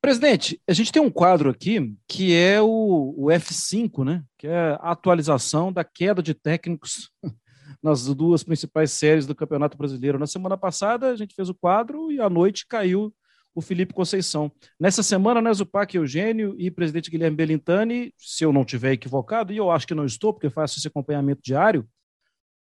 Presidente, 0.01 0.61
a 0.69 0.73
gente 0.73 0.93
tem 0.93 1.03
um 1.03 1.11
quadro 1.11 1.51
aqui 1.51 1.97
que 2.07 2.33
é 2.33 2.61
o, 2.63 3.15
o 3.17 3.27
F5, 3.27 4.05
né? 4.05 4.23
Que 4.39 4.47
é 4.47 4.79
a 4.81 4.93
atualização 4.93 5.73
da 5.73 5.83
queda 5.83 6.23
de 6.23 6.35
técnicos 6.35 7.11
nas 7.83 8.07
duas 8.15 8.45
principais 8.45 8.93
séries 8.93 9.27
do 9.27 9.35
Campeonato 9.35 9.77
Brasileiro. 9.77 10.19
Na 10.19 10.27
semana 10.27 10.57
passada, 10.57 11.11
a 11.11 11.17
gente 11.17 11.35
fez 11.35 11.49
o 11.49 11.55
quadro 11.55 12.13
e 12.13 12.21
à 12.21 12.31
noite 12.31 12.65
caiu 12.67 13.13
o 13.53 13.61
Felipe 13.61 13.93
Conceição. 13.93 14.53
Nessa 14.79 15.03
semana, 15.03 15.43
né, 15.43 15.53
Zupac 15.53 15.97
Eugênio 15.97 16.55
e 16.57 16.71
presidente 16.71 17.11
Guilherme 17.11 17.37
Belintani, 17.37 18.15
se 18.17 18.45
eu 18.45 18.53
não 18.53 18.65
tiver 18.65 18.93
equivocado, 18.93 19.53
e 19.53 19.57
eu 19.57 19.69
acho 19.69 19.87
que 19.87 19.95
não 19.97 20.05
estou, 20.05 20.33
porque 20.33 20.49
faço 20.49 20.79
esse 20.79 20.87
acompanhamento 20.87 21.43
diário, 21.43 21.85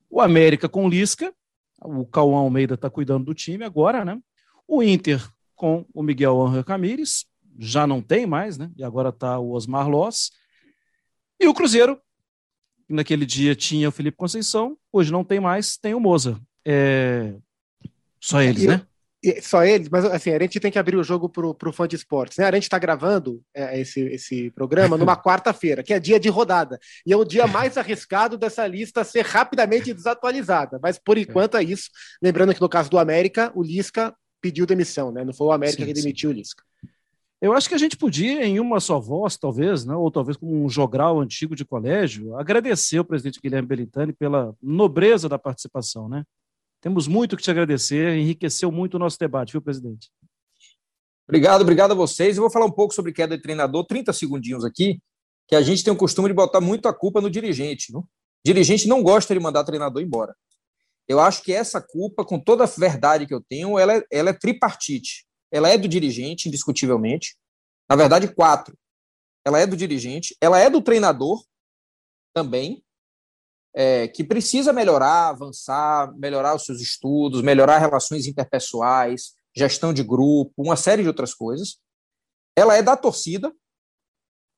o 0.09 0.21
América 0.21 0.69
com 0.69 0.87
Lisca, 0.87 1.33
o 1.83 2.05
Cauã 2.05 2.37
Almeida 2.37 2.75
está 2.75 2.89
cuidando 2.89 3.25
do 3.25 3.33
time 3.33 3.65
agora, 3.65 4.05
né? 4.05 4.17
O 4.65 4.81
Inter 4.81 5.21
com 5.55 5.85
o 5.93 6.03
Miguel 6.03 6.41
Angel 6.41 6.63
Camires, 6.63 7.25
já 7.57 7.87
não 7.87 8.01
tem 8.01 8.25
mais, 8.25 8.57
né? 8.57 8.69
E 8.75 8.83
agora 8.83 9.09
está 9.09 9.39
o 9.39 9.51
Osmar 9.51 9.89
Loss. 9.89 10.31
E 11.39 11.47
o 11.47 11.53
Cruzeiro, 11.53 11.99
naquele 12.87 13.25
dia 13.25 13.55
tinha 13.55 13.89
o 13.89 13.91
Felipe 13.91 14.17
Conceição, 14.17 14.77
hoje 14.91 15.11
não 15.11 15.23
tem 15.23 15.39
mais, 15.39 15.77
tem 15.77 15.93
o 15.93 15.99
Moza. 15.99 16.39
É... 16.65 17.35
Só 18.19 18.41
eles, 18.41 18.63
e, 18.63 18.67
né? 18.67 18.81
só 19.41 19.63
eles, 19.63 19.89
mas 19.89 20.05
assim, 20.05 20.31
a 20.31 20.39
gente 20.39 20.59
tem 20.59 20.71
que 20.71 20.79
abrir 20.79 20.97
o 20.97 21.03
jogo 21.03 21.29
pro, 21.29 21.53
pro 21.53 21.71
fã 21.71 21.87
de 21.87 21.95
esportes, 21.95 22.37
né? 22.37 22.45
A 22.45 22.51
gente 22.51 22.63
está 22.63 22.77
gravando 22.77 23.41
é, 23.53 23.79
esse, 23.79 24.01
esse 24.01 24.51
programa 24.51 24.97
numa 24.97 25.15
quarta-feira, 25.21 25.83
que 25.83 25.93
é 25.93 25.99
dia 25.99 26.19
de 26.19 26.29
rodada, 26.29 26.79
e 27.05 27.13
é 27.13 27.17
o 27.17 27.25
dia 27.25 27.47
mais 27.47 27.77
arriscado 27.77 28.37
dessa 28.37 28.65
lista 28.67 29.03
ser 29.03 29.25
rapidamente 29.25 29.93
desatualizada, 29.93 30.79
mas 30.81 30.97
por 30.97 31.17
enquanto 31.17 31.57
é 31.57 31.63
isso. 31.63 31.89
Lembrando 32.21 32.53
que 32.53 32.61
no 32.61 32.69
caso 32.69 32.89
do 32.89 32.99
América, 32.99 33.51
o 33.55 33.63
Lisca 33.63 34.13
pediu 34.45 34.67
demissão, 34.67 35.11
né? 35.11 35.25
Não 35.25 35.33
foi 35.33 35.47
o 35.47 35.51
América 35.51 35.79
sim, 35.79 35.87
que 35.87 35.93
demitiu 35.93 36.29
sim. 36.29 36.35
o 36.35 36.37
Lisca. 36.37 36.63
Eu 37.41 37.51
acho 37.53 37.67
que 37.67 37.73
a 37.73 37.79
gente 37.79 37.97
podia, 37.97 38.45
em 38.45 38.59
uma 38.59 38.79
só 38.79 38.99
voz, 38.99 39.37
talvez, 39.37 39.85
né, 39.85 39.95
ou 39.95 40.11
talvez 40.11 40.37
como 40.37 40.63
um 40.63 40.69
jogral 40.69 41.19
antigo 41.19 41.55
de 41.55 41.65
colégio, 41.65 42.35
agradecer 42.35 42.99
o 42.99 43.05
presidente 43.05 43.39
Guilherme 43.41 43.67
Belintani 43.67 44.13
pela 44.13 44.55
nobreza 44.61 45.27
da 45.27 45.39
participação, 45.39 46.07
né? 46.07 46.23
Temos 46.79 47.07
muito 47.07 47.35
que 47.35 47.41
te 47.41 47.49
agradecer, 47.49 48.15
enriqueceu 48.17 48.71
muito 48.71 48.93
o 48.93 48.99
nosso 48.99 49.17
debate, 49.17 49.53
viu, 49.53 49.61
presidente? 49.61 50.11
Obrigado, 51.27 51.61
obrigado 51.61 51.91
a 51.91 51.95
vocês. 51.95 52.37
Eu 52.37 52.43
vou 52.43 52.51
falar 52.51 52.67
um 52.67 52.71
pouco 52.71 52.93
sobre 52.93 53.11
queda 53.11 53.35
de 53.35 53.41
treinador, 53.41 53.83
30 53.83 54.13
segundinhos 54.13 54.63
aqui, 54.63 55.01
que 55.47 55.55
a 55.55 55.61
gente 55.63 55.83
tem 55.83 55.91
o 55.91 55.97
costume 55.97 56.27
de 56.27 56.35
botar 56.35 56.61
muito 56.61 56.87
a 56.87 56.93
culpa 56.93 57.19
no 57.19 57.31
dirigente. 57.31 57.91
Não? 57.91 58.07
dirigente 58.45 58.87
não 58.87 59.01
gosta 59.01 59.33
de 59.33 59.39
mandar 59.39 59.63
treinador 59.63 60.03
embora. 60.03 60.35
Eu 61.07 61.19
acho 61.19 61.43
que 61.43 61.53
essa 61.53 61.81
culpa, 61.81 62.25
com 62.25 62.39
toda 62.39 62.63
a 62.63 62.67
verdade 62.67 63.27
que 63.27 63.33
eu 63.33 63.41
tenho, 63.41 63.77
ela 63.77 63.97
é, 63.97 64.03
ela 64.11 64.29
é 64.31 64.33
tripartite. 64.33 65.25
Ela 65.51 65.69
é 65.69 65.77
do 65.77 65.87
dirigente, 65.87 66.47
indiscutivelmente. 66.47 67.37
Na 67.89 67.95
verdade, 67.95 68.27
quatro. 68.33 68.75
Ela 69.45 69.59
é 69.59 69.67
do 69.67 69.77
dirigente, 69.77 70.35
ela 70.41 70.59
é 70.59 70.69
do 70.69 70.81
treinador 70.81 71.43
também, 72.33 72.83
é, 73.75 74.07
que 74.07 74.23
precisa 74.23 74.73
melhorar, 74.73 75.29
avançar, 75.29 76.11
melhorar 76.17 76.55
os 76.55 76.65
seus 76.65 76.81
estudos, 76.81 77.41
melhorar 77.41 77.77
relações 77.77 78.25
interpessoais, 78.25 79.35
gestão 79.55 79.93
de 79.93 80.01
grupo, 80.01 80.53
uma 80.57 80.75
série 80.75 81.03
de 81.03 81.07
outras 81.07 81.33
coisas. 81.33 81.77
Ela 82.57 82.75
é 82.75 82.81
da 82.81 82.97
torcida, 82.97 83.53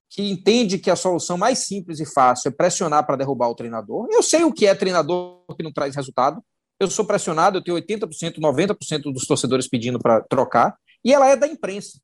que 0.09 0.21
entende 0.21 0.79
que 0.79 0.89
a 0.89 0.95
solução 0.95 1.37
mais 1.37 1.59
simples 1.59 1.99
e 1.99 2.05
fácil 2.05 2.49
é 2.49 2.51
pressionar 2.51 3.05
para 3.05 3.17
derrubar 3.17 3.49
o 3.49 3.55
treinador. 3.55 4.07
Eu 4.11 4.23
sei 4.23 4.43
o 4.43 4.53
que 4.53 4.65
é 4.65 4.73
treinador 4.73 5.43
que 5.55 5.63
não 5.63 5.71
traz 5.71 5.95
resultado. 5.95 6.41
Eu 6.79 6.89
sou 6.89 7.05
pressionado, 7.05 7.57
eu 7.57 7.63
tenho 7.63 7.77
80%, 7.77 8.39
90% 8.39 9.13
dos 9.13 9.25
torcedores 9.25 9.67
pedindo 9.67 9.99
para 9.99 10.21
trocar. 10.21 10.75
E 11.03 11.13
ela 11.13 11.27
é 11.27 11.35
da 11.35 11.47
imprensa, 11.47 11.99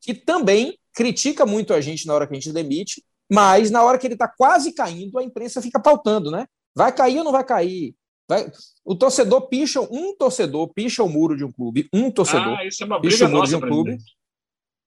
que 0.00 0.14
também 0.14 0.78
critica 0.94 1.44
muito 1.44 1.74
a 1.74 1.80
gente 1.80 2.06
na 2.06 2.14
hora 2.14 2.26
que 2.26 2.32
a 2.32 2.36
gente 2.36 2.52
demite 2.52 3.02
mas 3.30 3.70
na 3.70 3.82
hora 3.82 3.98
que 3.98 4.06
ele 4.06 4.14
está 4.14 4.26
quase 4.26 4.72
caindo, 4.72 5.18
a 5.18 5.22
imprensa 5.22 5.60
fica 5.60 5.78
pautando, 5.78 6.30
né? 6.30 6.46
Vai 6.74 6.92
cair 6.92 7.18
ou 7.18 7.24
não 7.24 7.32
vai 7.32 7.44
cair? 7.44 7.94
Vai... 8.26 8.50
O 8.84 8.94
torcedor 8.94 9.48
picha, 9.48 9.80
um 9.80 10.16
torcedor 10.16 10.72
picha 10.72 11.02
o 11.02 11.08
muro 11.08 11.36
de 11.36 11.44
um 11.44 11.52
clube, 11.52 11.88
um 11.92 12.10
torcedor 12.10 12.56
ah, 12.58 12.66
isso 12.66 12.82
é 12.82 12.86
uma 12.86 12.98
briga 12.98 13.12
picha 13.12 13.26
o 13.26 13.28
muro 13.28 13.40
nossa, 13.40 13.50
de 13.50 13.56
um 13.56 13.60
clube. 13.60 13.98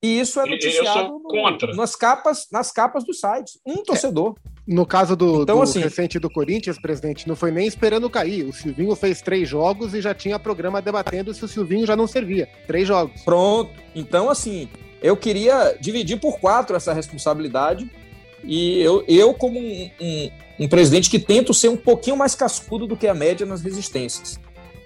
E 0.03 0.19
isso 0.19 0.39
é 0.39 0.45
noticiado 0.47 1.21
no, 1.23 1.75
nas, 1.75 1.95
capas, 1.95 2.47
nas 2.51 2.71
capas 2.71 3.03
dos 3.03 3.19
sites. 3.19 3.59
Um 3.63 3.83
torcedor. 3.83 4.35
É, 4.35 4.51
no 4.65 4.83
caso 4.83 5.15
do, 5.15 5.43
então, 5.43 5.57
do 5.57 5.61
assim, 5.61 5.79
recente 5.79 6.17
do 6.17 6.27
Corinthians, 6.27 6.79
presidente, 6.79 7.27
não 7.27 7.35
foi 7.35 7.51
nem 7.51 7.67
esperando 7.67 8.09
cair. 8.09 8.43
O 8.43 8.51
Silvinho 8.51 8.95
fez 8.95 9.21
três 9.21 9.47
jogos 9.47 9.93
e 9.93 10.01
já 10.01 10.13
tinha 10.15 10.39
programa 10.39 10.81
debatendo 10.81 11.31
se 11.35 11.45
o 11.45 11.47
Silvinho 11.47 11.85
já 11.85 11.95
não 11.95 12.07
servia. 12.07 12.49
Três 12.65 12.87
jogos. 12.87 13.21
Pronto. 13.21 13.71
Então, 13.93 14.27
assim, 14.27 14.67
eu 15.03 15.15
queria 15.15 15.77
dividir 15.79 16.19
por 16.19 16.39
quatro 16.39 16.75
essa 16.75 16.93
responsabilidade 16.93 17.87
e 18.43 18.81
eu, 18.81 19.03
eu 19.07 19.35
como 19.35 19.59
um, 19.59 19.91
um, 19.99 20.31
um, 20.61 20.67
presidente 20.67 21.11
que 21.11 21.19
tento 21.19 21.53
ser 21.53 21.69
um 21.69 21.77
pouquinho 21.77 22.17
mais 22.17 22.33
cascudo 22.33 22.87
do 22.87 22.97
que 22.97 23.07
a 23.07 23.13
média 23.13 23.45
nas 23.45 23.61
resistências. 23.61 24.39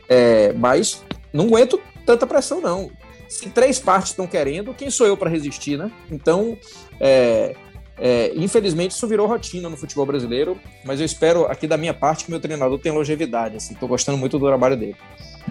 É, 0.09 0.51
mas 0.53 1.03
não 1.31 1.45
aguento 1.45 1.79
tanta 2.05 2.27
pressão, 2.27 2.59
não. 2.59 2.91
Se 3.35 3.49
três 3.49 3.77
partes 3.77 4.11
estão 4.11 4.25
querendo, 4.25 4.73
quem 4.73 4.89
sou 4.89 5.05
eu 5.05 5.17
para 5.17 5.29
resistir, 5.29 5.77
né? 5.77 5.91
Então, 6.09 6.57
é, 7.01 7.53
é, 7.97 8.31
infelizmente, 8.33 8.91
isso 8.91 9.05
virou 9.09 9.27
rotina 9.27 9.69
no 9.69 9.75
futebol 9.75 10.05
brasileiro, 10.05 10.57
mas 10.85 11.01
eu 11.01 11.05
espero 11.05 11.45
aqui 11.45 11.67
da 11.67 11.75
minha 11.75 11.93
parte 11.93 12.23
que 12.23 12.31
meu 12.31 12.39
treinador 12.39 12.79
tenha 12.79 12.95
longevidade. 12.95 13.57
Assim, 13.57 13.73
Estou 13.73 13.89
gostando 13.89 14.17
muito 14.17 14.39
do 14.39 14.45
trabalho 14.45 14.77
dele. 14.77 14.95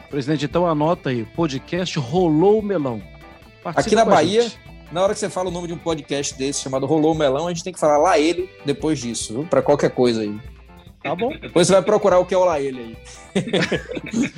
Presidente, 0.08 0.46
então 0.46 0.66
anota 0.66 1.10
aí, 1.10 1.26
podcast 1.36 1.98
Rolou 1.98 2.60
o 2.60 2.62
Melão. 2.62 3.02
Participa 3.62 3.80
aqui 3.80 3.94
na 3.94 4.04
Bahia, 4.06 4.50
na 4.90 5.02
hora 5.02 5.12
que 5.12 5.20
você 5.20 5.28
fala 5.28 5.50
o 5.50 5.52
nome 5.52 5.68
de 5.68 5.74
um 5.74 5.78
podcast 5.78 6.38
desse 6.38 6.62
chamado 6.62 6.86
Rolou 6.86 7.12
o 7.12 7.14
Melão, 7.14 7.48
a 7.48 7.50
gente 7.50 7.64
tem 7.64 7.72
que 7.72 7.78
falar 7.78 7.98
lá 7.98 8.18
ele 8.18 8.48
depois 8.64 8.98
disso, 8.98 9.46
para 9.50 9.60
qualquer 9.60 9.90
coisa 9.90 10.22
aí. 10.22 10.34
Tá 11.02 11.14
bom. 11.14 11.36
Depois 11.38 11.66
você 11.66 11.74
vai 11.74 11.82
procurar 11.82 12.18
o 12.18 12.24
que 12.24 12.32
é 12.32 12.38
o 12.38 12.46
lá 12.46 12.58
ele 12.58 12.80
aí. 12.80 12.96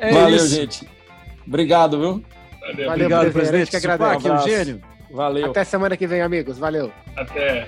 é 0.00 0.12
Valeu, 0.12 0.36
isso. 0.36 0.48
gente. 0.54 0.93
Obrigado, 1.46 1.98
viu? 1.98 2.24
Valeu, 2.60 2.86
Valeu 2.88 3.08
presidente. 3.08 3.32
presidente 3.32 3.70
que 3.70 3.76
agradece. 3.76 4.28
Um 4.28 4.34
Aqui, 4.34 4.42
um 4.42 4.48
gênio. 4.48 4.80
Valeu. 5.10 5.50
Até 5.50 5.64
semana 5.64 5.96
que 5.96 6.06
vem, 6.06 6.22
amigos. 6.22 6.58
Valeu. 6.58 6.90
Até. 7.16 7.66